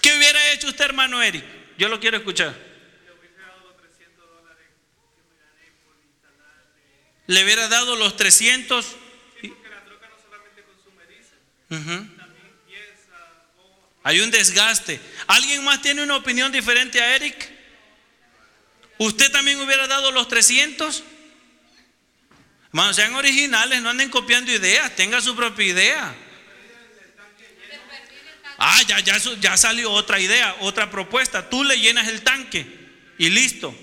[0.00, 1.44] ¿Qué hubiera hecho usted, hermano Eric?
[1.78, 2.54] Yo lo quiero escuchar.
[7.26, 8.96] Le hubiera dado los 300.
[11.68, 12.08] Ujú.
[14.04, 15.00] Hay un desgaste.
[15.26, 17.50] ¿Alguien más tiene una opinión diferente a Eric?
[18.98, 21.02] ¿Usted también hubiera dado los 300?
[22.68, 26.14] Hermanos, sean originales, no anden copiando ideas, tenga su propia idea.
[28.58, 31.48] Ah, ya, ya, ya salió otra idea, otra propuesta.
[31.50, 32.66] Tú le llenas el tanque
[33.18, 33.74] y listo.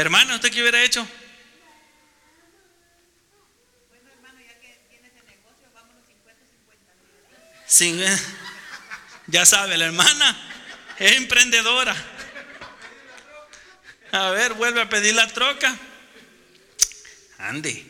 [0.00, 1.06] Hermano, ¿usted qué hubiera hecho?
[3.90, 7.66] Bueno, hermano, ya que tienes el negocio, vámonos 50-50.
[7.66, 8.18] Sin, eh,
[9.26, 10.36] ya sabe, la hermana
[10.98, 11.94] es emprendedora.
[14.12, 15.76] A ver, vuelve a pedir la troca.
[17.38, 17.86] Ande,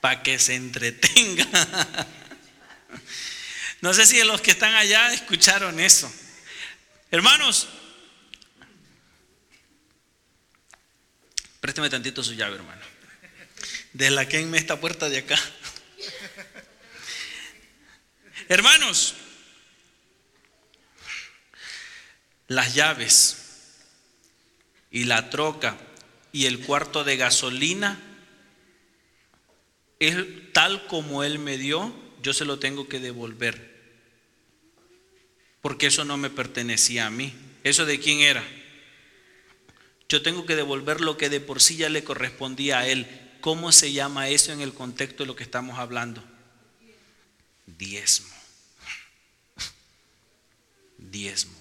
[0.00, 1.46] para que se entretenga.
[3.80, 6.10] No sé si los que están allá escucharon eso.
[7.10, 7.68] Hermanos,
[11.60, 12.82] présteme tantito su llave, hermano.
[13.92, 15.38] De la que en esta puerta de acá.
[18.48, 19.14] Hermanos,
[22.48, 23.43] las llaves
[24.94, 25.76] y la troca
[26.30, 28.00] y el cuarto de gasolina
[29.98, 30.14] es
[30.52, 31.92] tal como él me dio,
[32.22, 33.74] yo se lo tengo que devolver.
[35.60, 37.34] Porque eso no me pertenecía a mí.
[37.64, 38.44] ¿Eso de quién era?
[40.08, 43.08] Yo tengo que devolver lo que de por sí ya le correspondía a él.
[43.40, 46.22] ¿Cómo se llama eso en el contexto de lo que estamos hablando?
[47.66, 48.32] Diezmo.
[50.98, 51.58] Diezmo.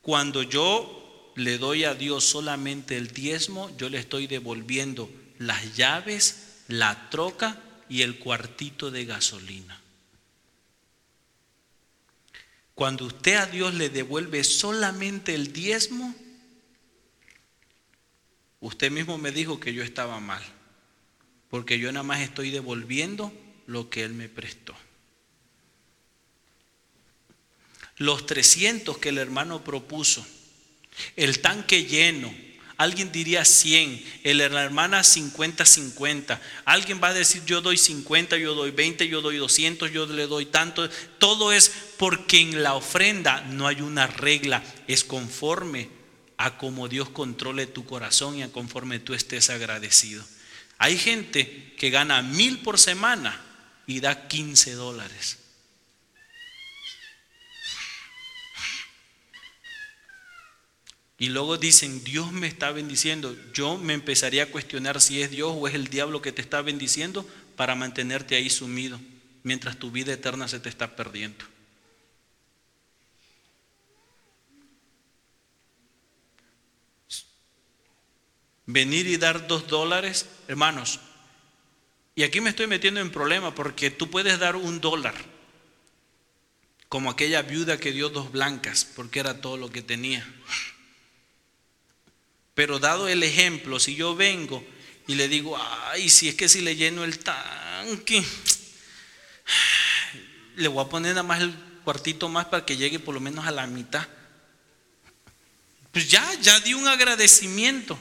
[0.00, 1.00] Cuando yo
[1.34, 7.60] le doy a Dios solamente el diezmo, yo le estoy devolviendo las llaves, la troca
[7.88, 9.80] y el cuartito de gasolina.
[12.74, 16.14] Cuando usted a Dios le devuelve solamente el diezmo,
[18.60, 20.42] usted mismo me dijo que yo estaba mal,
[21.50, 23.32] porque yo nada más estoy devolviendo
[23.66, 24.74] lo que Él me prestó.
[27.98, 30.26] Los 300 que el hermano propuso,
[31.16, 32.32] el tanque lleno,
[32.76, 38.54] alguien diría 100, el, la hermana 50-50, alguien va a decir yo doy 50, yo
[38.54, 40.88] doy 20, yo doy 200, yo le doy tanto.
[41.18, 45.88] Todo es porque en la ofrenda no hay una regla, es conforme
[46.36, 50.24] a como Dios controle tu corazón y a conforme tú estés agradecido.
[50.78, 53.40] Hay gente que gana mil por semana
[53.86, 55.38] y da 15 dólares.
[61.22, 63.36] Y luego dicen, Dios me está bendiciendo.
[63.54, 66.62] Yo me empezaría a cuestionar si es Dios o es el diablo que te está
[66.62, 69.00] bendiciendo para mantenerte ahí sumido,
[69.44, 71.44] mientras tu vida eterna se te está perdiendo.
[78.66, 80.98] Venir y dar dos dólares, hermanos.
[82.16, 85.14] Y aquí me estoy metiendo en problema porque tú puedes dar un dólar,
[86.88, 90.28] como aquella viuda que dio dos blancas, porque era todo lo que tenía.
[92.54, 94.64] Pero dado el ejemplo, si yo vengo
[95.06, 98.22] y le digo, ay, si es que si le lleno el tanque,
[100.56, 103.46] le voy a poner nada más el cuartito más para que llegue por lo menos
[103.46, 104.06] a la mitad.
[105.92, 107.98] Pues ya, ya di un agradecimiento,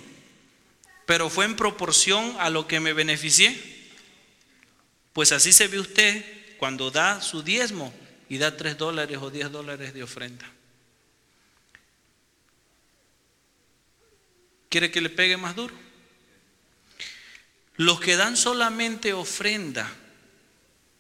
[1.06, 3.60] pero fue en proporción a lo que me beneficié.
[5.14, 6.24] Pues así se ve usted
[6.58, 7.94] cuando da su diezmo
[8.30, 10.50] y da tres dólares o diez dólares de ofrenda.
[14.72, 15.76] ¿Quiere que le pegue más duro?
[17.76, 19.94] Los que dan solamente ofrenda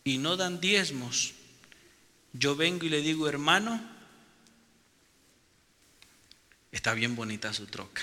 [0.03, 1.31] y no dan diezmos,
[2.33, 3.81] yo vengo y le digo, hermano,
[6.73, 8.01] está bien bonita su troca.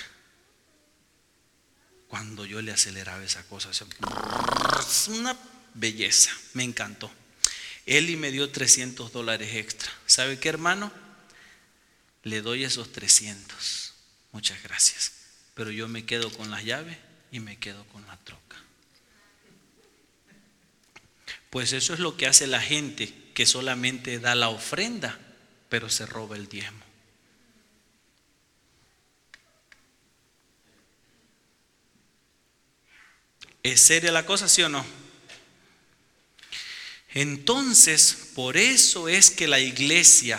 [2.08, 5.36] Cuando yo le aceleraba esa cosa, es una
[5.74, 7.10] belleza, me encantó.
[7.84, 9.92] Él y me dio 300 dólares extra.
[10.06, 10.90] ¿Sabe qué, hermano?
[12.22, 13.92] Le doy esos 300.
[14.32, 15.17] Muchas gracias
[15.58, 16.96] pero yo me quedo con las llaves
[17.32, 18.56] y me quedo con la troca.
[21.50, 25.18] Pues eso es lo que hace la gente que solamente da la ofrenda,
[25.68, 26.78] pero se roba el diezmo.
[33.64, 34.86] ¿Es seria la cosa, sí o no?
[37.14, 40.38] Entonces, por eso es que la iglesia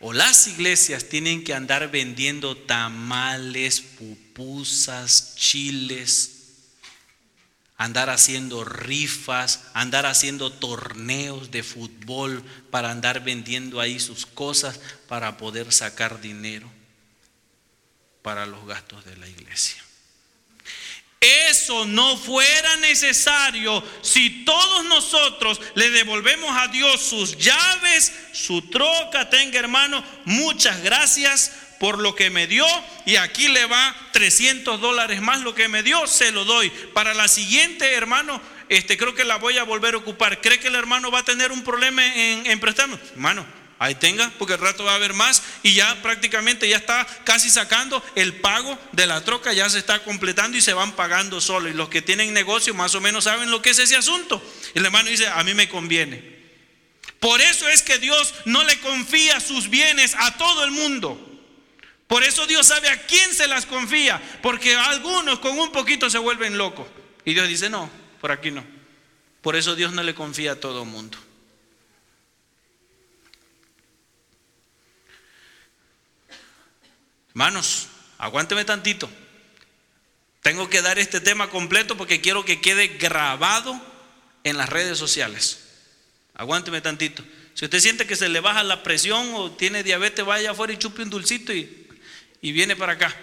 [0.00, 6.36] o las iglesias tienen que andar vendiendo tamales, pupusas, chiles.
[7.76, 15.38] andar haciendo rifas, andar haciendo torneos de fútbol para andar vendiendo ahí sus cosas para
[15.38, 16.70] poder sacar dinero
[18.20, 19.82] para los gastos de la iglesia.
[21.20, 29.28] Eso no fuera necesario si todos nosotros le devolvemos a Dios sus llaves, su troca,
[29.28, 32.64] tenga hermano, muchas gracias por lo que me dio
[33.04, 36.70] y aquí le va 300 dólares más lo que me dio, se lo doy.
[36.94, 38.40] Para la siguiente, hermano,
[38.70, 40.40] este, creo que la voy a volver a ocupar.
[40.40, 42.98] ¿Cree que el hermano va a tener un problema en, en prestarnos?
[43.12, 43.44] Hermano,
[43.80, 47.48] ahí tenga, porque el rato va a haber más y ya prácticamente ya está casi
[47.48, 51.68] sacando el pago de la troca, ya se está completando y se van pagando solo.
[51.68, 54.40] Y los que tienen negocio más o menos saben lo que es ese asunto.
[54.74, 56.38] El hermano dice, a mí me conviene.
[57.18, 61.26] Por eso es que Dios no le confía sus bienes a todo el mundo.
[62.06, 66.18] Por eso Dios sabe a quién se las confía, porque algunos con un poquito se
[66.18, 66.86] vuelven locos.
[67.24, 67.88] Y Dios dice, no,
[68.20, 68.62] por aquí no.
[69.40, 71.16] Por eso Dios no le confía a todo el mundo.
[77.30, 79.10] Hermanos, aguánteme tantito.
[80.42, 83.80] Tengo que dar este tema completo porque quiero que quede grabado
[84.44, 85.60] en las redes sociales.
[86.34, 87.22] Aguánteme tantito.
[87.54, 90.78] Si usted siente que se le baja la presión o tiene diabetes, vaya afuera y
[90.78, 91.80] chupe un dulcito y
[92.40, 93.14] y viene para acá.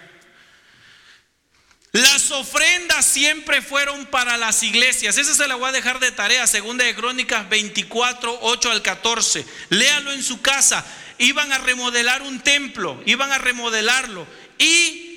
[1.91, 5.17] Las ofrendas siempre fueron para las iglesias.
[5.17, 6.45] Esa se la voy a dejar de tarea.
[6.45, 9.45] Segunda de Crónicas 24, 8 al 14.
[9.69, 10.85] Léalo en su casa.
[11.17, 13.01] Iban a remodelar un templo.
[13.05, 14.27] Iban a remodelarlo.
[14.57, 15.07] Y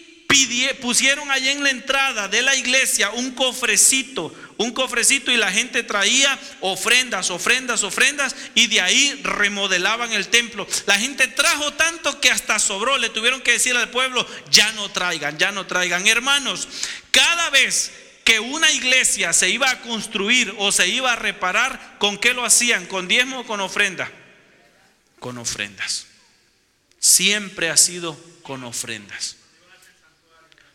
[0.81, 5.83] pusieron allí en la entrada de la iglesia un cofrecito, un cofrecito y la gente
[5.83, 10.67] traía ofrendas, ofrendas, ofrendas y de ahí remodelaban el templo.
[10.87, 14.91] La gente trajo tanto que hasta sobró, le tuvieron que decir al pueblo, ya no
[14.91, 16.07] traigan, ya no traigan.
[16.07, 16.69] Hermanos,
[17.11, 17.93] cada vez
[18.25, 22.45] que una iglesia se iba a construir o se iba a reparar, ¿con qué lo
[22.45, 22.87] hacían?
[22.87, 24.11] ¿Con diezmo o con ofrenda?
[25.21, 26.07] Con ofrendas.
[26.99, 29.37] Siempre ha sido con ofrendas.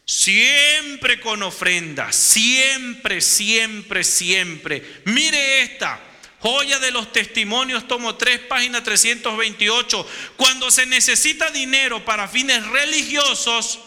[0.06, 5.02] Siempre con ofrendas, siempre, siempre, siempre.
[5.06, 6.00] Mire esta.
[6.40, 10.08] Joya de los testimonios, tomo 3, página 328.
[10.38, 13.80] Cuando se necesita dinero para fines religiosos,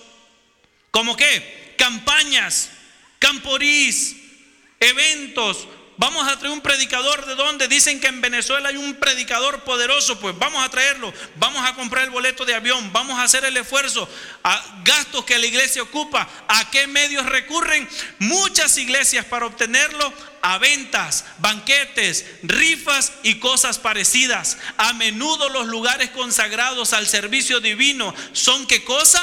[0.90, 1.74] ¿como qué?
[1.78, 2.70] Campañas,
[3.20, 4.16] camporís,
[4.80, 5.68] eventos,
[5.98, 10.20] Vamos a traer un predicador de donde dicen que en Venezuela hay un predicador poderoso,
[10.20, 13.56] pues vamos a traerlo, vamos a comprar el boleto de avión, vamos a hacer el
[13.56, 14.08] esfuerzo,
[14.44, 17.88] a gastos que la iglesia ocupa, a qué medios recurren
[18.20, 24.56] muchas iglesias para obtenerlo, a ventas, banquetes, rifas y cosas parecidas.
[24.76, 29.20] A menudo los lugares consagrados al servicio divino son qué cosa?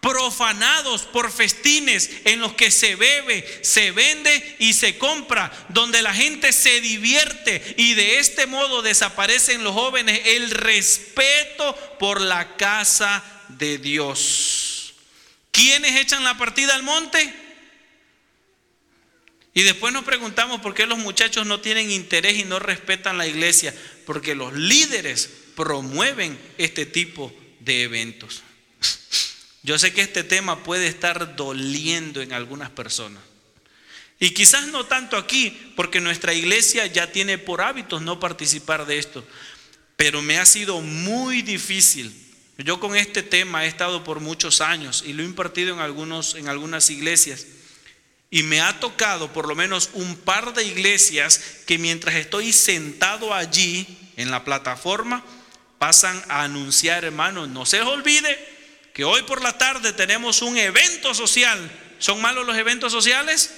[0.00, 6.14] Profanados por festines en los que se bebe, se vende y se compra, donde la
[6.14, 13.22] gente se divierte y de este modo desaparecen los jóvenes el respeto por la casa
[13.48, 14.94] de Dios.
[15.50, 17.34] ¿Quiénes echan la partida al monte?
[19.52, 23.26] Y después nos preguntamos por qué los muchachos no tienen interés y no respetan la
[23.26, 23.74] iglesia,
[24.06, 28.42] porque los líderes promueven este tipo de eventos.
[29.62, 33.22] Yo sé que este tema puede estar doliendo en algunas personas.
[34.18, 38.98] Y quizás no tanto aquí, porque nuestra iglesia ya tiene por hábitos no participar de
[38.98, 39.26] esto.
[39.96, 42.14] Pero me ha sido muy difícil.
[42.58, 46.34] Yo con este tema he estado por muchos años y lo he impartido en, algunos,
[46.34, 47.46] en algunas iglesias.
[48.30, 53.34] Y me ha tocado por lo menos un par de iglesias que mientras estoy sentado
[53.34, 55.24] allí en la plataforma,
[55.78, 58.49] pasan a anunciar, hermanos, no se olvide
[58.92, 61.58] que hoy por la tarde tenemos un evento social.
[61.98, 63.54] ¿Son malos los eventos sociales?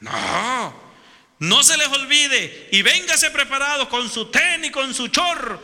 [0.00, 0.92] No.
[1.38, 5.60] No se les olvide y véngase preparado con su tenis, con su chor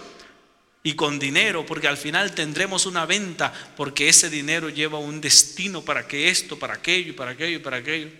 [0.82, 5.84] y con dinero, porque al final tendremos una venta, porque ese dinero lleva un destino
[5.84, 8.10] para que esto, para aquello, para aquello, para aquello.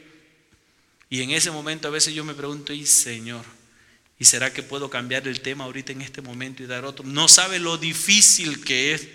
[1.10, 3.44] Y en ese momento a veces yo me pregunto, y Señor,
[4.19, 7.05] ¿y será que puedo cambiar el tema ahorita en este momento y dar otro?
[7.05, 9.09] No sabe lo difícil que es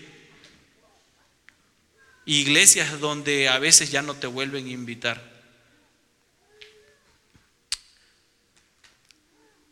[2.25, 5.33] Iglesias donde a veces ya no te vuelven a invitar.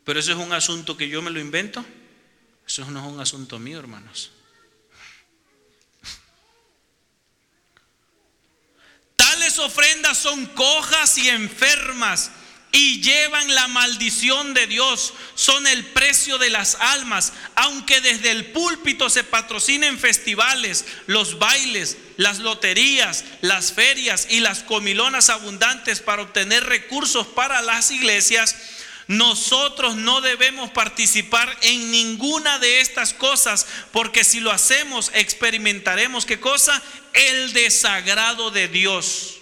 [0.04, 1.84] Pero eso es un asunto que yo me lo invento.
[2.66, 4.32] Eso no es un asunto mío, hermanos.
[9.16, 12.30] Tales ofrendas son cojas y enfermas
[12.72, 15.12] y llevan la maldición de Dios.
[15.34, 17.34] Son el precio de las almas.
[17.54, 24.62] Aunque desde el púlpito se patrocinen festivales, los bailes, las loterías, las ferias y las
[24.62, 28.56] comilonas abundantes para obtener recursos para las iglesias,
[29.06, 36.40] nosotros no debemos participar en ninguna de estas cosas, porque si lo hacemos experimentaremos qué
[36.40, 36.80] cosa?
[37.12, 39.41] El desagrado de Dios.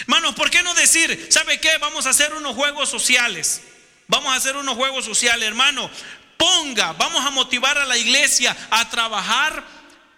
[0.00, 1.78] Hermanos, ¿por qué no decir, ¿sabe qué?
[1.78, 3.62] Vamos a hacer unos juegos sociales.
[4.08, 5.90] Vamos a hacer unos juegos sociales, hermano.
[6.36, 9.64] Ponga, vamos a motivar a la iglesia a trabajar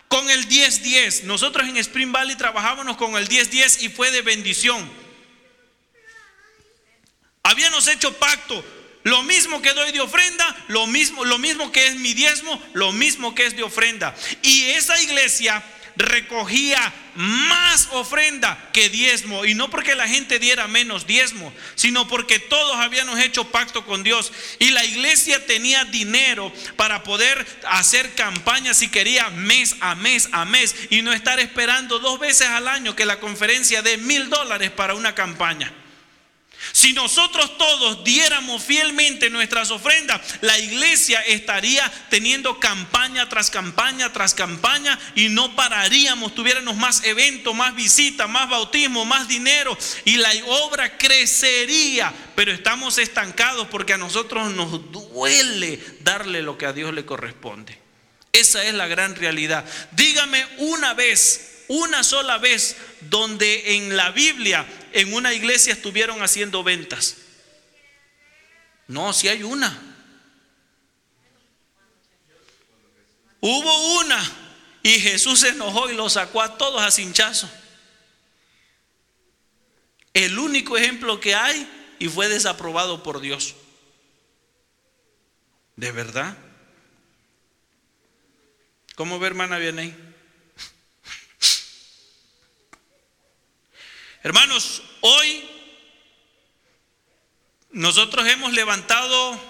[0.08, 1.24] con el 10-10.
[1.24, 4.90] Nosotros en Spring Valley trabajábamos con el 10-10 y fue de bendición.
[7.42, 8.64] Habíamos hecho pacto.
[9.04, 12.92] Lo mismo que doy de ofrenda, lo mismo, lo mismo que es mi diezmo, lo
[12.92, 14.14] mismo que es de ofrenda.
[14.42, 15.62] Y esa iglesia
[15.98, 19.44] recogía más ofrenda que diezmo.
[19.44, 24.02] Y no porque la gente diera menos diezmo, sino porque todos habíamos hecho pacto con
[24.02, 24.32] Dios.
[24.60, 30.44] Y la iglesia tenía dinero para poder hacer campañas si quería mes a mes a
[30.44, 30.74] mes.
[30.90, 34.94] Y no estar esperando dos veces al año que la conferencia dé mil dólares para
[34.94, 35.72] una campaña.
[36.72, 44.34] Si nosotros todos diéramos fielmente nuestras ofrendas, la iglesia estaría teniendo campaña tras campaña tras
[44.34, 50.30] campaña y no pararíamos, tuviéramos más eventos, más visitas, más bautismo, más dinero y la
[50.46, 52.12] obra crecería.
[52.34, 57.78] Pero estamos estancados porque a nosotros nos duele darle lo que a Dios le corresponde.
[58.32, 59.64] Esa es la gran realidad.
[59.92, 66.64] Dígame una vez, una sola vez, donde en la Biblia en una iglesia estuvieron haciendo
[66.64, 67.16] ventas.
[68.86, 69.88] No, si hay una.
[73.40, 74.20] Hubo una
[74.82, 77.48] y Jesús se enojó y lo sacó a todos a cinchazo.
[80.14, 81.68] El único ejemplo que hay
[81.98, 83.54] y fue desaprobado por Dios.
[85.76, 86.36] ¿De verdad?
[88.96, 90.07] ¿Cómo ve hermana ahí?
[94.22, 95.48] Hermanos, hoy
[97.70, 99.40] nosotros hemos levantado,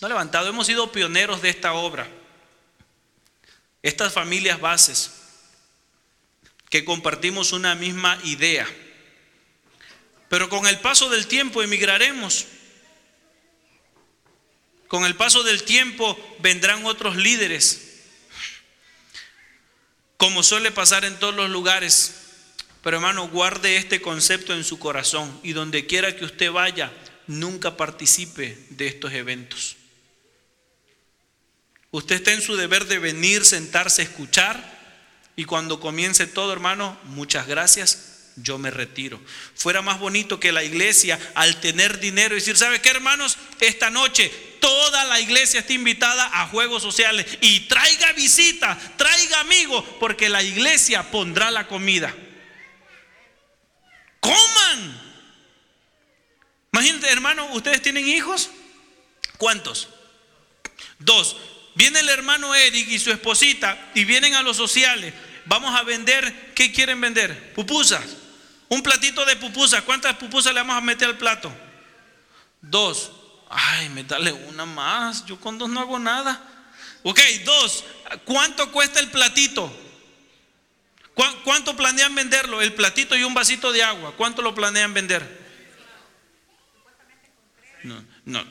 [0.00, 2.06] no levantado, hemos sido pioneros de esta obra.
[3.82, 5.12] Estas familias bases
[6.68, 8.68] que compartimos una misma idea.
[10.28, 12.46] Pero con el paso del tiempo emigraremos.
[14.86, 18.02] Con el paso del tiempo vendrán otros líderes.
[20.18, 22.21] Como suele pasar en todos los lugares,
[22.82, 26.92] pero hermano, guarde este concepto en su corazón y donde quiera que usted vaya,
[27.28, 29.76] nunca participe de estos eventos.
[31.92, 34.80] Usted está en su deber de venir, sentarse, escuchar
[35.36, 39.20] y cuando comience todo, hermano, muchas gracias, yo me retiro.
[39.54, 43.38] Fuera más bonito que la iglesia al tener dinero y decir, ¿sabe qué, hermanos?
[43.60, 49.84] Esta noche toda la iglesia está invitada a juegos sociales y traiga visita, traiga amigos,
[50.00, 52.12] porque la iglesia pondrá la comida
[54.22, 55.00] coman.
[56.72, 58.48] Imagínate, hermano, ¿ustedes tienen hijos?
[59.36, 59.88] ¿Cuántos?
[60.98, 61.36] Dos.
[61.74, 65.12] Viene el hermano Eric y su esposita y vienen a los sociales.
[65.46, 67.52] Vamos a vender, ¿qué quieren vender?
[67.54, 68.04] Pupusas.
[68.68, 69.82] Un platito de pupusas.
[69.82, 71.52] ¿Cuántas pupusas le vamos a meter al plato?
[72.60, 73.10] Dos.
[73.50, 75.26] Ay, me dale una más.
[75.26, 76.40] Yo con dos no hago nada.
[77.02, 77.84] Ok, dos.
[78.24, 79.81] ¿Cuánto cuesta el platito?
[81.14, 82.62] ¿Cuánto planean venderlo?
[82.62, 84.14] El platito y un vasito de agua.
[84.16, 85.42] ¿Cuánto lo planean vender?
[87.82, 88.44] No, no.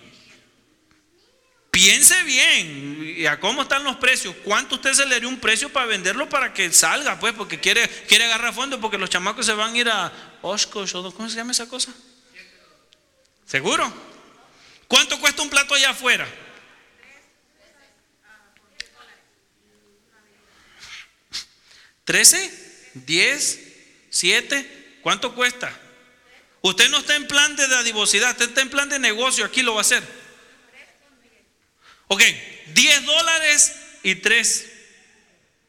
[1.71, 4.35] Piense bien a cómo están los precios.
[4.43, 7.17] ¿Cuánto usted se le haría un precio para venderlo para que salga?
[7.19, 10.11] Pues porque quiere, quiere agarrar fondo porque los chamacos se van a ir a
[10.41, 11.93] Oshkosh ¿cómo se llama esa cosa?
[13.45, 13.91] ¿Seguro?
[14.87, 16.27] ¿Cuánto cuesta un plato allá afuera?
[22.05, 22.51] ¿13?
[23.05, 23.59] ¿10?
[24.11, 24.67] ¿7?
[25.01, 25.77] ¿Cuánto cuesta?
[26.61, 29.73] Usted no está en plan de dadivosidad, usted está en plan de negocio, aquí lo
[29.73, 30.03] va a hacer.
[32.07, 32.21] Ok,
[32.73, 33.73] 10 dólares
[34.03, 34.71] y 3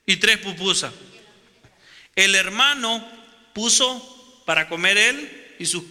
[0.06, 0.92] y 3 pupusas.
[2.14, 3.08] El hermano
[3.54, 5.84] puso para comer él y, sus,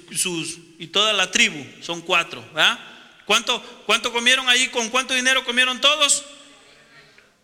[0.77, 2.45] y toda la tribu, son cuatro.
[3.25, 4.67] ¿Cuánto, ¿Cuánto comieron ahí?
[4.67, 6.25] ¿Con cuánto dinero comieron todos?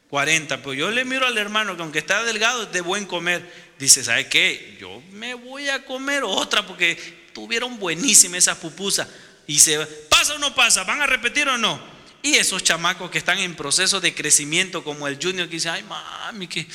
[0.10, 0.62] 40.
[0.64, 3.68] Pues yo le miro al hermano que aunque está delgado es de buen comer.
[3.78, 4.78] Dice, ¿sabe qué?
[4.80, 6.96] Yo me voy a comer otra porque
[7.34, 9.08] tuvieron buenísima esa pupusa.
[9.46, 9.80] Y se
[10.10, 11.80] pasa o no pasa, van a repetir o no.
[12.22, 15.84] Y esos chamacos que están en proceso de crecimiento, como el junior que dice, ay
[15.84, 16.68] mami, que...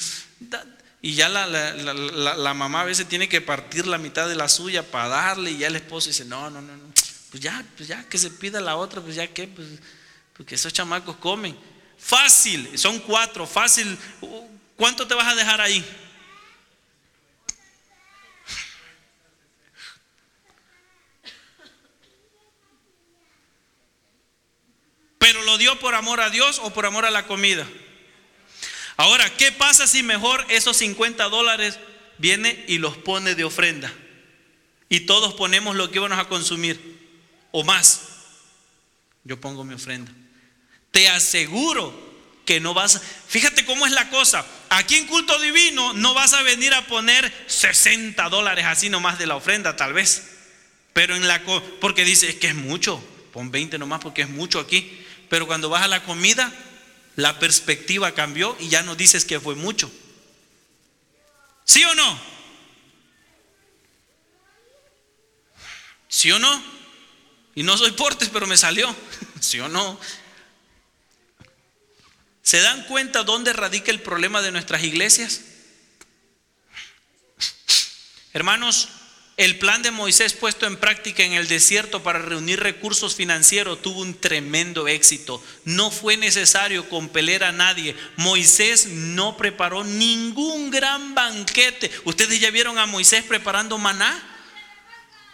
[1.04, 4.88] Y ya la, la, mamá a veces tiene que partir la mitad de la suya
[4.88, 6.92] para darle y ya el esposo dice, no, no, no, no,
[7.28, 9.66] pues ya, pues ya que se pida la otra, pues ya que, pues,
[10.32, 11.56] porque esos chamacos comen.
[12.03, 13.97] Fácil, son cuatro, fácil.
[14.77, 15.85] ¿Cuánto te vas a dejar ahí?
[25.19, 27.66] Pero lo dio por amor a Dios o por amor a la comida.
[28.97, 31.79] Ahora, ¿qué pasa si mejor esos 50 dólares
[32.19, 33.93] viene y los pone de ofrenda?
[34.89, 36.99] Y todos ponemos lo que íbamos a consumir
[37.53, 38.03] o más.
[39.23, 40.12] Yo pongo mi ofrenda.
[40.93, 41.93] Te aseguro
[42.44, 44.47] que no vas, fíjate cómo es la cosa.
[44.69, 49.27] Aquí en culto divino no vas a venir a poner 60 dólares así nomás de
[49.27, 50.28] la ofrenda, tal vez.
[50.93, 51.43] Pero en la,
[51.81, 53.02] porque dice, es que es mucho,
[53.32, 55.05] pon 20 nomás porque es mucho aquí.
[55.28, 56.52] Pero cuando vas a la comida,
[57.16, 59.90] la perspectiva cambió y ya no dices que fue mucho.
[61.64, 62.20] ¿Sí o no?
[66.09, 66.62] ¿Sí o no?
[67.55, 68.94] Y no soy portes, pero me salió.
[69.40, 69.98] ¿Sí o no?
[72.43, 75.43] ¿Se dan cuenta dónde radica el problema de nuestras iglesias?
[78.32, 78.89] Hermanos,
[79.36, 84.01] el plan de Moisés puesto en práctica en el desierto para reunir recursos financieros tuvo
[84.01, 85.43] un tremendo éxito.
[85.64, 87.97] No fue necesario compeler a nadie.
[88.16, 91.90] Moisés no preparó ningún gran banquete.
[92.05, 94.23] ¿Ustedes ya vieron a Moisés preparando maná?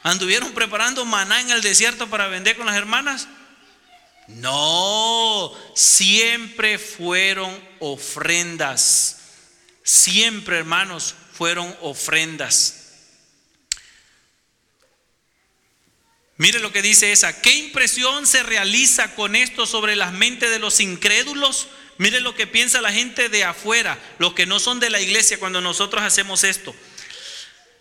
[0.02, 3.26] ¿Anduvieron preparando maná en el desierto para vender con las hermanas?
[4.28, 9.16] No, siempre fueron ofrendas.
[9.82, 12.74] Siempre, hermanos, fueron ofrendas.
[16.36, 17.40] Mire lo que dice esa.
[17.40, 21.68] ¿Qué impresión se realiza con esto sobre las mentes de los incrédulos?
[21.96, 25.40] Mire lo que piensa la gente de afuera, los que no son de la iglesia
[25.40, 26.74] cuando nosotros hacemos esto.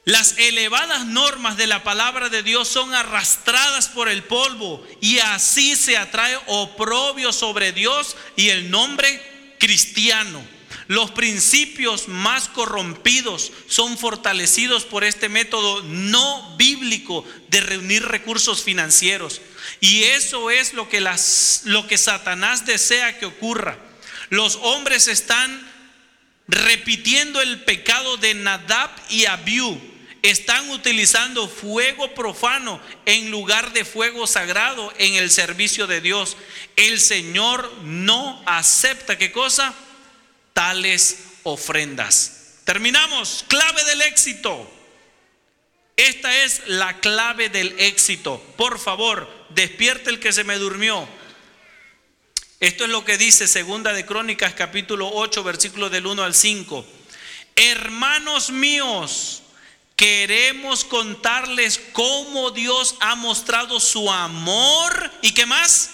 [0.07, 5.75] Las elevadas normas de la palabra de Dios son arrastradas por el polvo y así
[5.75, 9.21] se atrae oprobio sobre Dios y el nombre
[9.59, 10.41] cristiano.
[10.87, 19.41] Los principios más corrompidos son fortalecidos por este método no bíblico de reunir recursos financieros.
[19.81, 23.77] Y eso es lo que, las, lo que Satanás desea que ocurra.
[24.29, 25.69] Los hombres están
[26.47, 29.96] repitiendo el pecado de Nadab y Abiú
[30.29, 36.37] están utilizando fuego profano en lugar de fuego sagrado en el servicio de Dios.
[36.75, 39.73] El Señor no acepta qué cosa?
[40.53, 42.55] Tales ofrendas.
[42.65, 43.45] Terminamos.
[43.47, 44.69] Clave del éxito.
[45.95, 48.43] Esta es la clave del éxito.
[48.57, 51.07] Por favor, despierte el que se me durmió.
[52.59, 56.85] Esto es lo que dice Segunda de Crónicas capítulo 8 versículo del 1 al 5.
[57.55, 59.43] Hermanos míos,
[59.97, 65.89] Queremos contarles cómo Dios ha mostrado su amor y qué más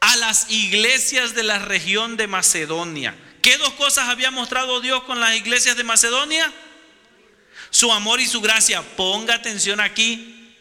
[0.00, 3.16] a las iglesias de la región de Macedonia.
[3.40, 6.52] ¿Qué dos cosas había mostrado Dios con las iglesias de Macedonia?
[7.70, 8.82] Su amor y su gracia.
[8.96, 10.54] Ponga atención aquí.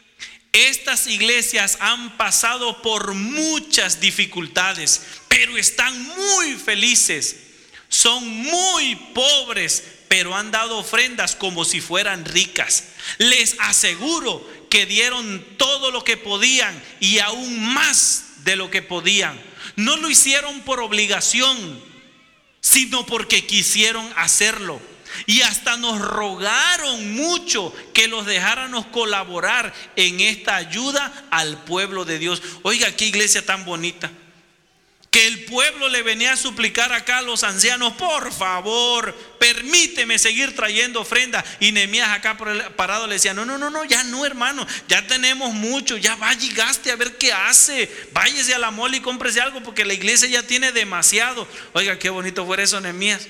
[0.54, 7.36] Estas iglesias han pasado por muchas dificultades, pero están muy felices.
[7.90, 12.84] Son muy pobres, pero han dado ofrendas como si fueran ricas.
[13.18, 19.42] Les aseguro que dieron todo lo que podían y aún más de lo que podían.
[19.78, 21.82] No lo hicieron por obligación,
[22.60, 24.82] sino porque quisieron hacerlo.
[25.28, 32.20] Y hasta nos rogaron mucho que los dejáramos colaborar en esta ayuda al pueblo de
[32.20, 32.42] Dios.
[32.64, 34.12] Oiga, qué iglesia tan bonita
[35.12, 40.56] que el pueblo le venía a suplicar acá a los ancianos, por favor, permíteme seguir
[40.56, 41.44] trayendo ofrenda.
[41.60, 42.38] Y Nehemías acá
[42.78, 46.42] parado le decía, no, no, no, no, ya no, hermano, ya tenemos mucho, ya vaya
[46.42, 47.92] y gaste a ver qué hace.
[48.14, 51.46] Váyase a la mole y cómprese algo porque la iglesia ya tiene demasiado.
[51.74, 53.28] Oiga, qué bonito fuera eso, Nehemías.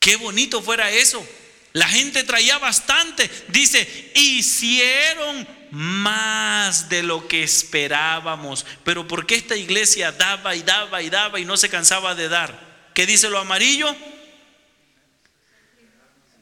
[0.00, 1.24] Qué bonito fuera eso.
[1.72, 3.30] La gente traía bastante.
[3.48, 8.64] Dice, hicieron más de lo que esperábamos.
[8.84, 12.28] Pero ¿por qué esta iglesia daba y daba y daba y no se cansaba de
[12.28, 12.90] dar?
[12.94, 13.94] ¿Qué dice lo amarillo?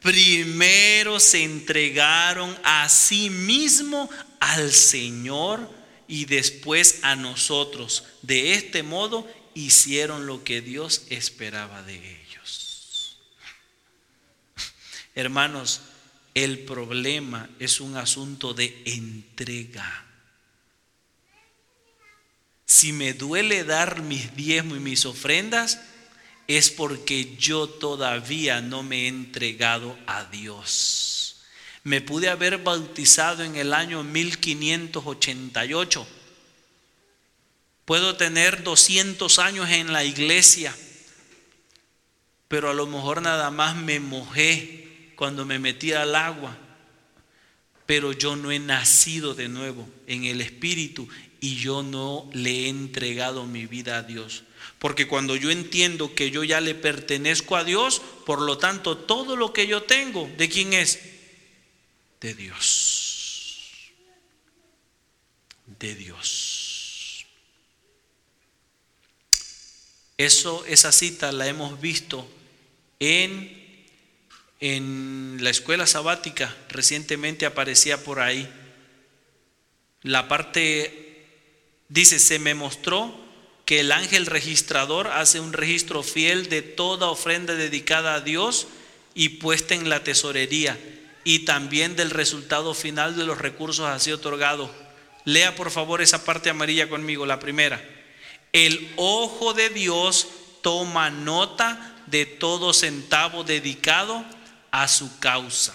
[0.02, 4.10] Primero se entregaron a sí mismo
[4.40, 5.70] al Señor
[6.06, 8.04] y después a nosotros.
[8.20, 13.18] De este modo hicieron lo que Dios esperaba de ellos.
[15.14, 15.80] Hermanos,
[16.34, 20.06] el problema es un asunto de entrega.
[22.64, 25.80] Si me duele dar mis diezmos y mis ofrendas,
[26.48, 31.42] es porque yo todavía no me he entregado a Dios.
[31.84, 36.06] Me pude haber bautizado en el año 1588.
[37.84, 40.74] Puedo tener 200 años en la iglesia,
[42.48, 44.82] pero a lo mejor nada más me mojé
[45.22, 46.58] cuando me metí al agua.
[47.86, 51.08] Pero yo no he nacido de nuevo en el Espíritu
[51.40, 54.42] y yo no le he entregado mi vida a Dios.
[54.80, 59.36] Porque cuando yo entiendo que yo ya le pertenezco a Dios, por lo tanto todo
[59.36, 60.98] lo que yo tengo, ¿de quién es?
[62.20, 63.92] De Dios.
[65.78, 67.26] De Dios.
[70.18, 72.28] Eso, esa cita la hemos visto
[72.98, 73.61] en,
[74.62, 78.50] en la escuela sabática, recientemente aparecía por ahí.
[80.02, 81.02] La parte
[81.92, 83.14] Dice, se me mostró
[83.66, 88.66] que el ángel registrador hace un registro fiel de toda ofrenda dedicada a Dios
[89.12, 90.80] y puesta en la tesorería
[91.22, 94.70] y también del resultado final de los recursos así otorgados.
[95.26, 97.86] Lea por favor esa parte amarilla conmigo, la primera.
[98.54, 100.28] El ojo de Dios
[100.62, 104.24] toma nota de todo centavo dedicado
[104.72, 105.74] a su causa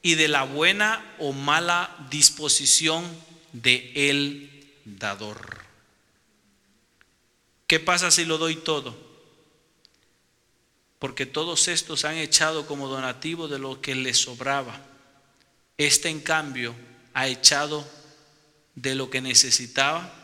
[0.00, 3.04] y de la buena o mala disposición
[3.52, 5.64] de el dador.
[7.66, 8.96] ¿Qué pasa si lo doy todo?
[11.00, 14.80] Porque todos estos han echado como donativo de lo que les sobraba.
[15.76, 16.74] Este en cambio
[17.12, 17.84] ha echado
[18.76, 20.14] de lo que necesitaba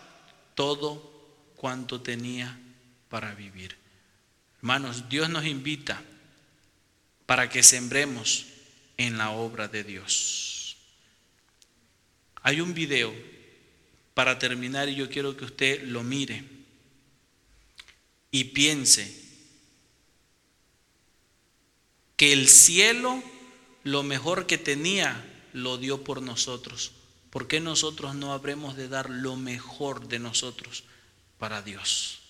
[0.55, 1.11] todo
[1.57, 2.57] cuanto tenía
[3.09, 3.77] para vivir.
[4.59, 6.01] Hermanos, Dios nos invita
[7.27, 8.47] para que sembremos
[8.97, 10.77] en la obra de Dios.
[12.43, 13.15] Hay un video
[14.15, 16.45] para terminar y yo quiero que usted lo mire
[18.31, 19.23] y piense
[22.17, 23.23] que el cielo
[23.85, 26.93] lo mejor que tenía lo dio por nosotros.
[27.31, 30.85] ¿Por qué nosotros no habremos de dar lo mejor de nosotros
[31.39, 32.22] para Dios?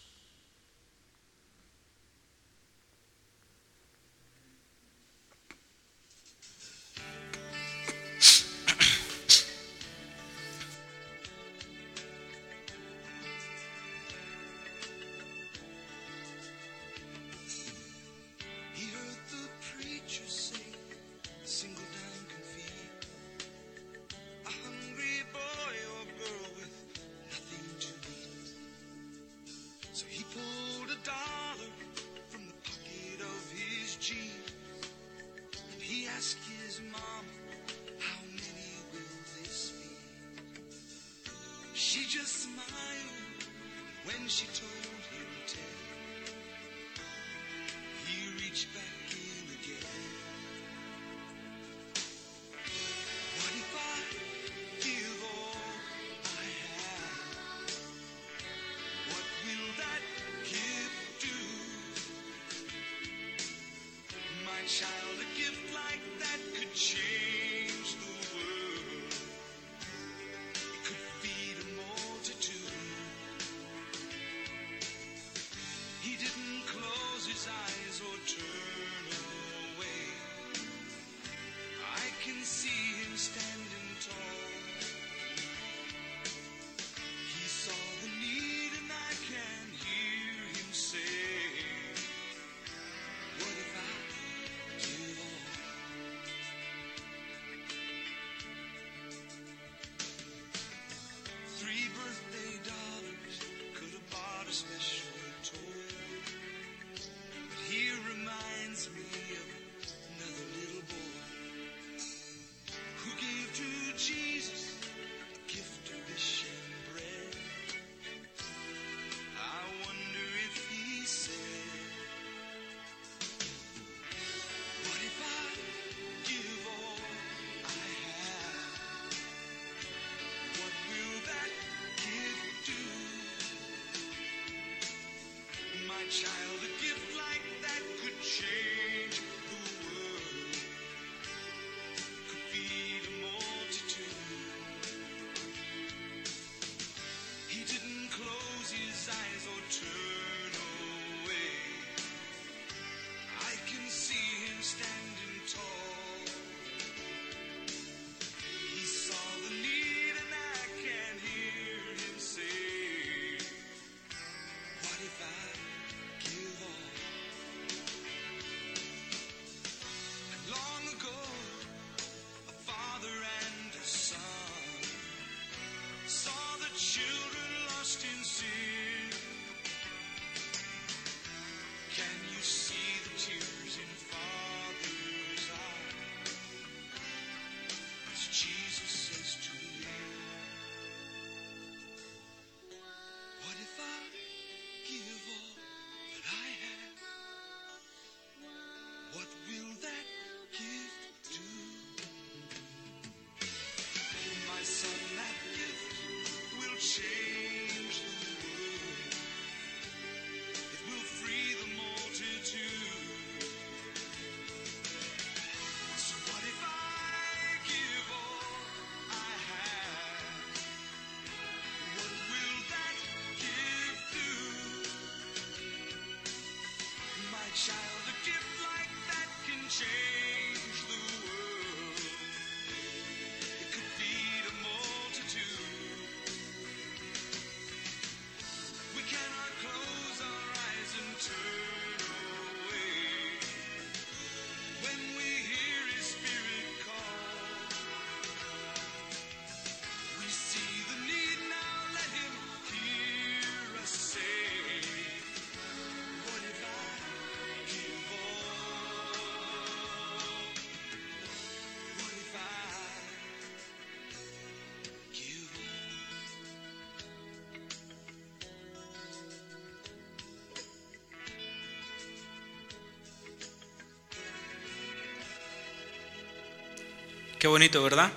[277.43, 278.13] Qué bonito, ¿verdad?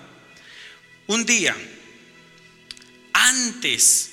[1.08, 1.58] Un día,
[3.12, 4.12] antes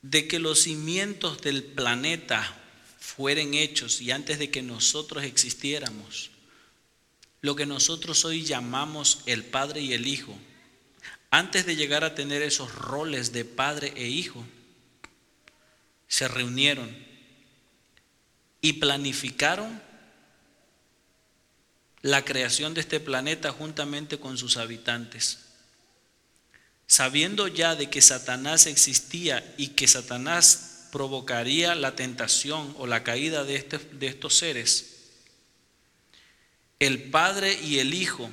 [0.00, 2.56] de que los cimientos del planeta
[2.98, 6.30] fueran hechos y antes de que nosotros existiéramos,
[7.42, 10.34] lo que nosotros hoy llamamos el Padre y el Hijo,
[11.30, 14.46] antes de llegar a tener esos roles de Padre e Hijo,
[16.08, 16.96] se reunieron
[18.62, 19.89] y planificaron
[22.02, 25.40] la creación de este planeta juntamente con sus habitantes.
[26.86, 33.44] Sabiendo ya de que Satanás existía y que Satanás provocaría la tentación o la caída
[33.44, 34.86] de, este- de estos seres,
[36.80, 38.30] el Padre y el Hijo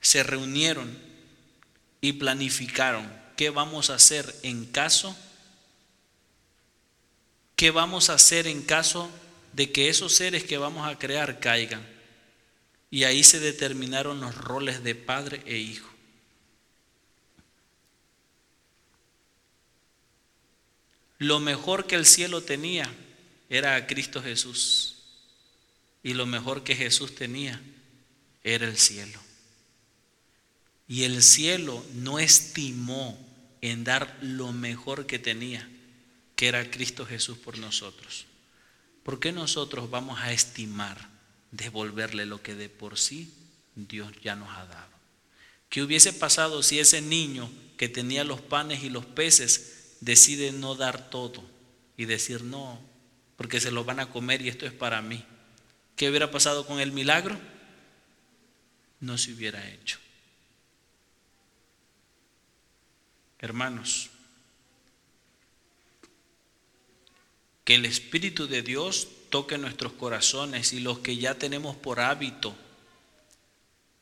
[0.00, 0.98] se reunieron
[2.00, 5.14] y planificaron qué vamos a hacer en caso,
[7.54, 9.10] qué vamos a hacer en caso
[9.52, 11.99] de que esos seres que vamos a crear caigan.
[12.90, 15.88] Y ahí se determinaron los roles de padre e hijo.
[21.18, 22.92] Lo mejor que el cielo tenía
[23.48, 24.96] era a Cristo Jesús.
[26.02, 27.60] Y lo mejor que Jesús tenía
[28.42, 29.20] era el cielo.
[30.88, 33.18] Y el cielo no estimó
[33.60, 35.68] en dar lo mejor que tenía,
[36.34, 38.26] que era Cristo Jesús por nosotros.
[39.04, 41.19] ¿Por qué nosotros vamos a estimar
[41.50, 43.32] devolverle lo que de por sí
[43.74, 44.90] Dios ya nos ha dado?
[45.68, 50.74] ¿Qué hubiese pasado si ese niño que tenía los panes y los peces decide no
[50.74, 51.44] dar todo
[51.96, 52.80] y decir no,
[53.36, 55.24] porque se lo van a comer y esto es para mí?
[55.96, 57.38] ¿Qué hubiera pasado con el milagro?
[59.00, 59.98] No se hubiera hecho.
[63.38, 64.10] Hermanos,
[67.64, 72.54] que el Espíritu de Dios toque nuestros corazones y los que ya tenemos por hábito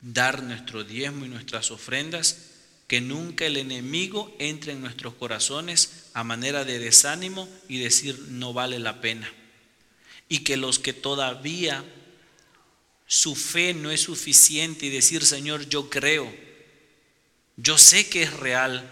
[0.01, 2.49] dar nuestro diezmo y nuestras ofrendas,
[2.87, 8.51] que nunca el enemigo entre en nuestros corazones a manera de desánimo y decir no
[8.51, 9.31] vale la pena.
[10.27, 11.83] Y que los que todavía
[13.05, 16.31] su fe no es suficiente y decir Señor yo creo,
[17.57, 18.89] yo sé que es real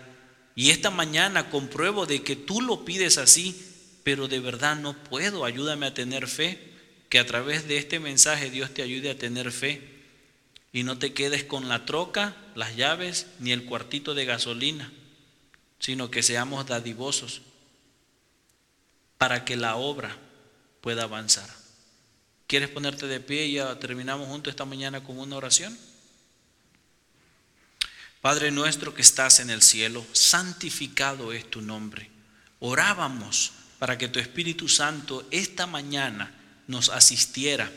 [0.56, 3.56] y esta mañana compruebo de que tú lo pides así,
[4.08, 6.58] pero de verdad no puedo, ayúdame a tener fe,
[7.10, 9.82] que a través de este mensaje Dios te ayude a tener fe
[10.72, 14.94] y no te quedes con la troca, las llaves ni el cuartito de gasolina,
[15.80, 17.42] sino que seamos dadivosos
[19.18, 20.18] para que la obra
[20.80, 21.50] pueda avanzar.
[22.48, 25.78] ¿Quieres ponerte de pie y ya terminamos juntos esta mañana con una oración?
[28.22, 32.10] Padre nuestro que estás en el cielo, santificado es tu nombre.
[32.62, 36.34] Orábamos para que tu Espíritu Santo esta mañana
[36.68, 37.72] nos asistiera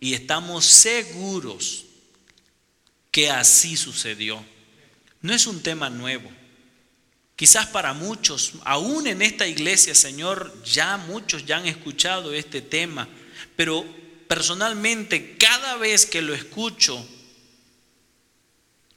[0.00, 1.84] y estamos seguros
[3.10, 4.44] que así sucedió.
[5.22, 6.30] No es un tema nuevo.
[7.34, 13.08] Quizás para muchos, aún en esta iglesia, Señor, ya muchos ya han escuchado este tema,
[13.56, 13.84] pero
[14.26, 17.06] personalmente cada vez que lo escucho,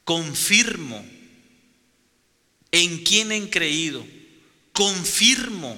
[0.04, 1.06] confirmo
[2.72, 4.06] en quién han creído
[4.80, 5.78] confirmo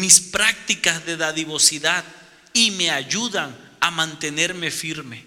[0.00, 2.04] mis prácticas de dadivosidad
[2.52, 5.24] y me ayudan a mantenerme firme.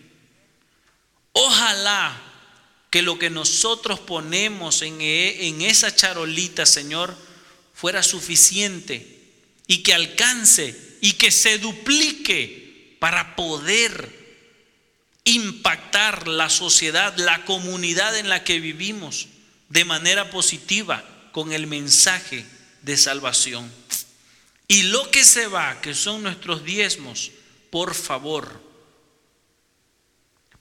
[1.34, 2.20] Ojalá
[2.90, 7.16] que lo que nosotros ponemos en, e- en esa charolita, Señor,
[7.74, 9.20] fuera suficiente
[9.68, 14.18] y que alcance y que se duplique para poder
[15.26, 19.28] impactar la sociedad, la comunidad en la que vivimos
[19.70, 21.04] de manera positiva
[21.34, 22.46] con el mensaje
[22.82, 23.70] de salvación.
[24.68, 27.32] Y lo que se va, que son nuestros diezmos,
[27.72, 28.62] por favor,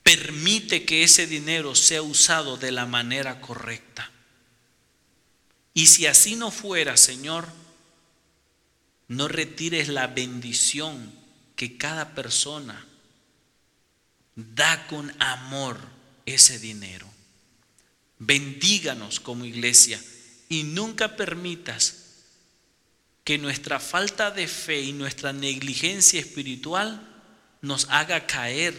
[0.01, 4.09] permite que ese dinero sea usado de la manera correcta.
[5.73, 7.47] Y si así no fuera, Señor,
[9.09, 11.13] no retires la bendición
[11.55, 12.85] que cada persona
[14.35, 15.79] da con amor
[16.25, 17.07] ese dinero.
[18.19, 20.01] Bendíganos como iglesia
[20.49, 21.96] y nunca permitas
[23.27, 27.05] que nuestra falta de fe y nuestra negligencia espiritual
[27.61, 28.73] nos haga caer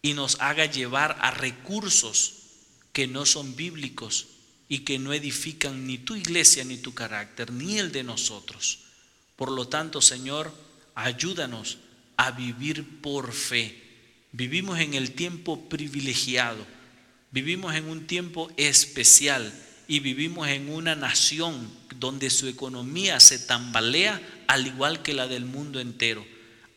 [0.00, 2.32] y nos haga llevar a recursos
[2.94, 4.28] que no son bíblicos
[4.70, 8.78] y que no edifican ni tu iglesia ni tu carácter, ni el de nosotros.
[9.36, 10.50] Por lo tanto, Señor,
[10.94, 11.76] ayúdanos
[12.16, 13.82] a vivir por fe.
[14.32, 16.66] Vivimos en el tiempo privilegiado,
[17.32, 19.52] vivimos en un tiempo especial
[19.90, 25.44] y vivimos en una nación donde su economía se tambalea al igual que la del
[25.44, 26.24] mundo entero.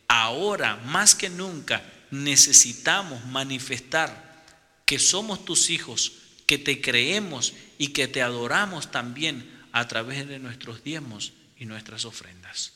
[0.08, 4.44] Ahora, más que nunca, necesitamos manifestar
[4.84, 6.14] que somos tus hijos,
[6.46, 12.06] que te creemos y que te adoramos también a través de nuestros diezmos y nuestras
[12.06, 12.72] ofrendas.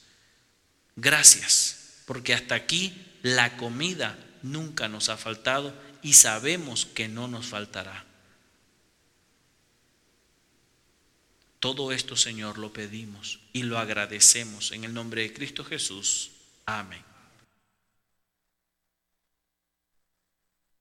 [0.94, 7.46] Gracias, porque hasta aquí la comida nunca nos ha faltado y sabemos que no nos
[7.46, 8.07] faltará.
[11.60, 16.30] Todo esto, Señor, lo pedimos y lo agradecemos en el nombre de Cristo Jesús.
[16.66, 17.07] Amén.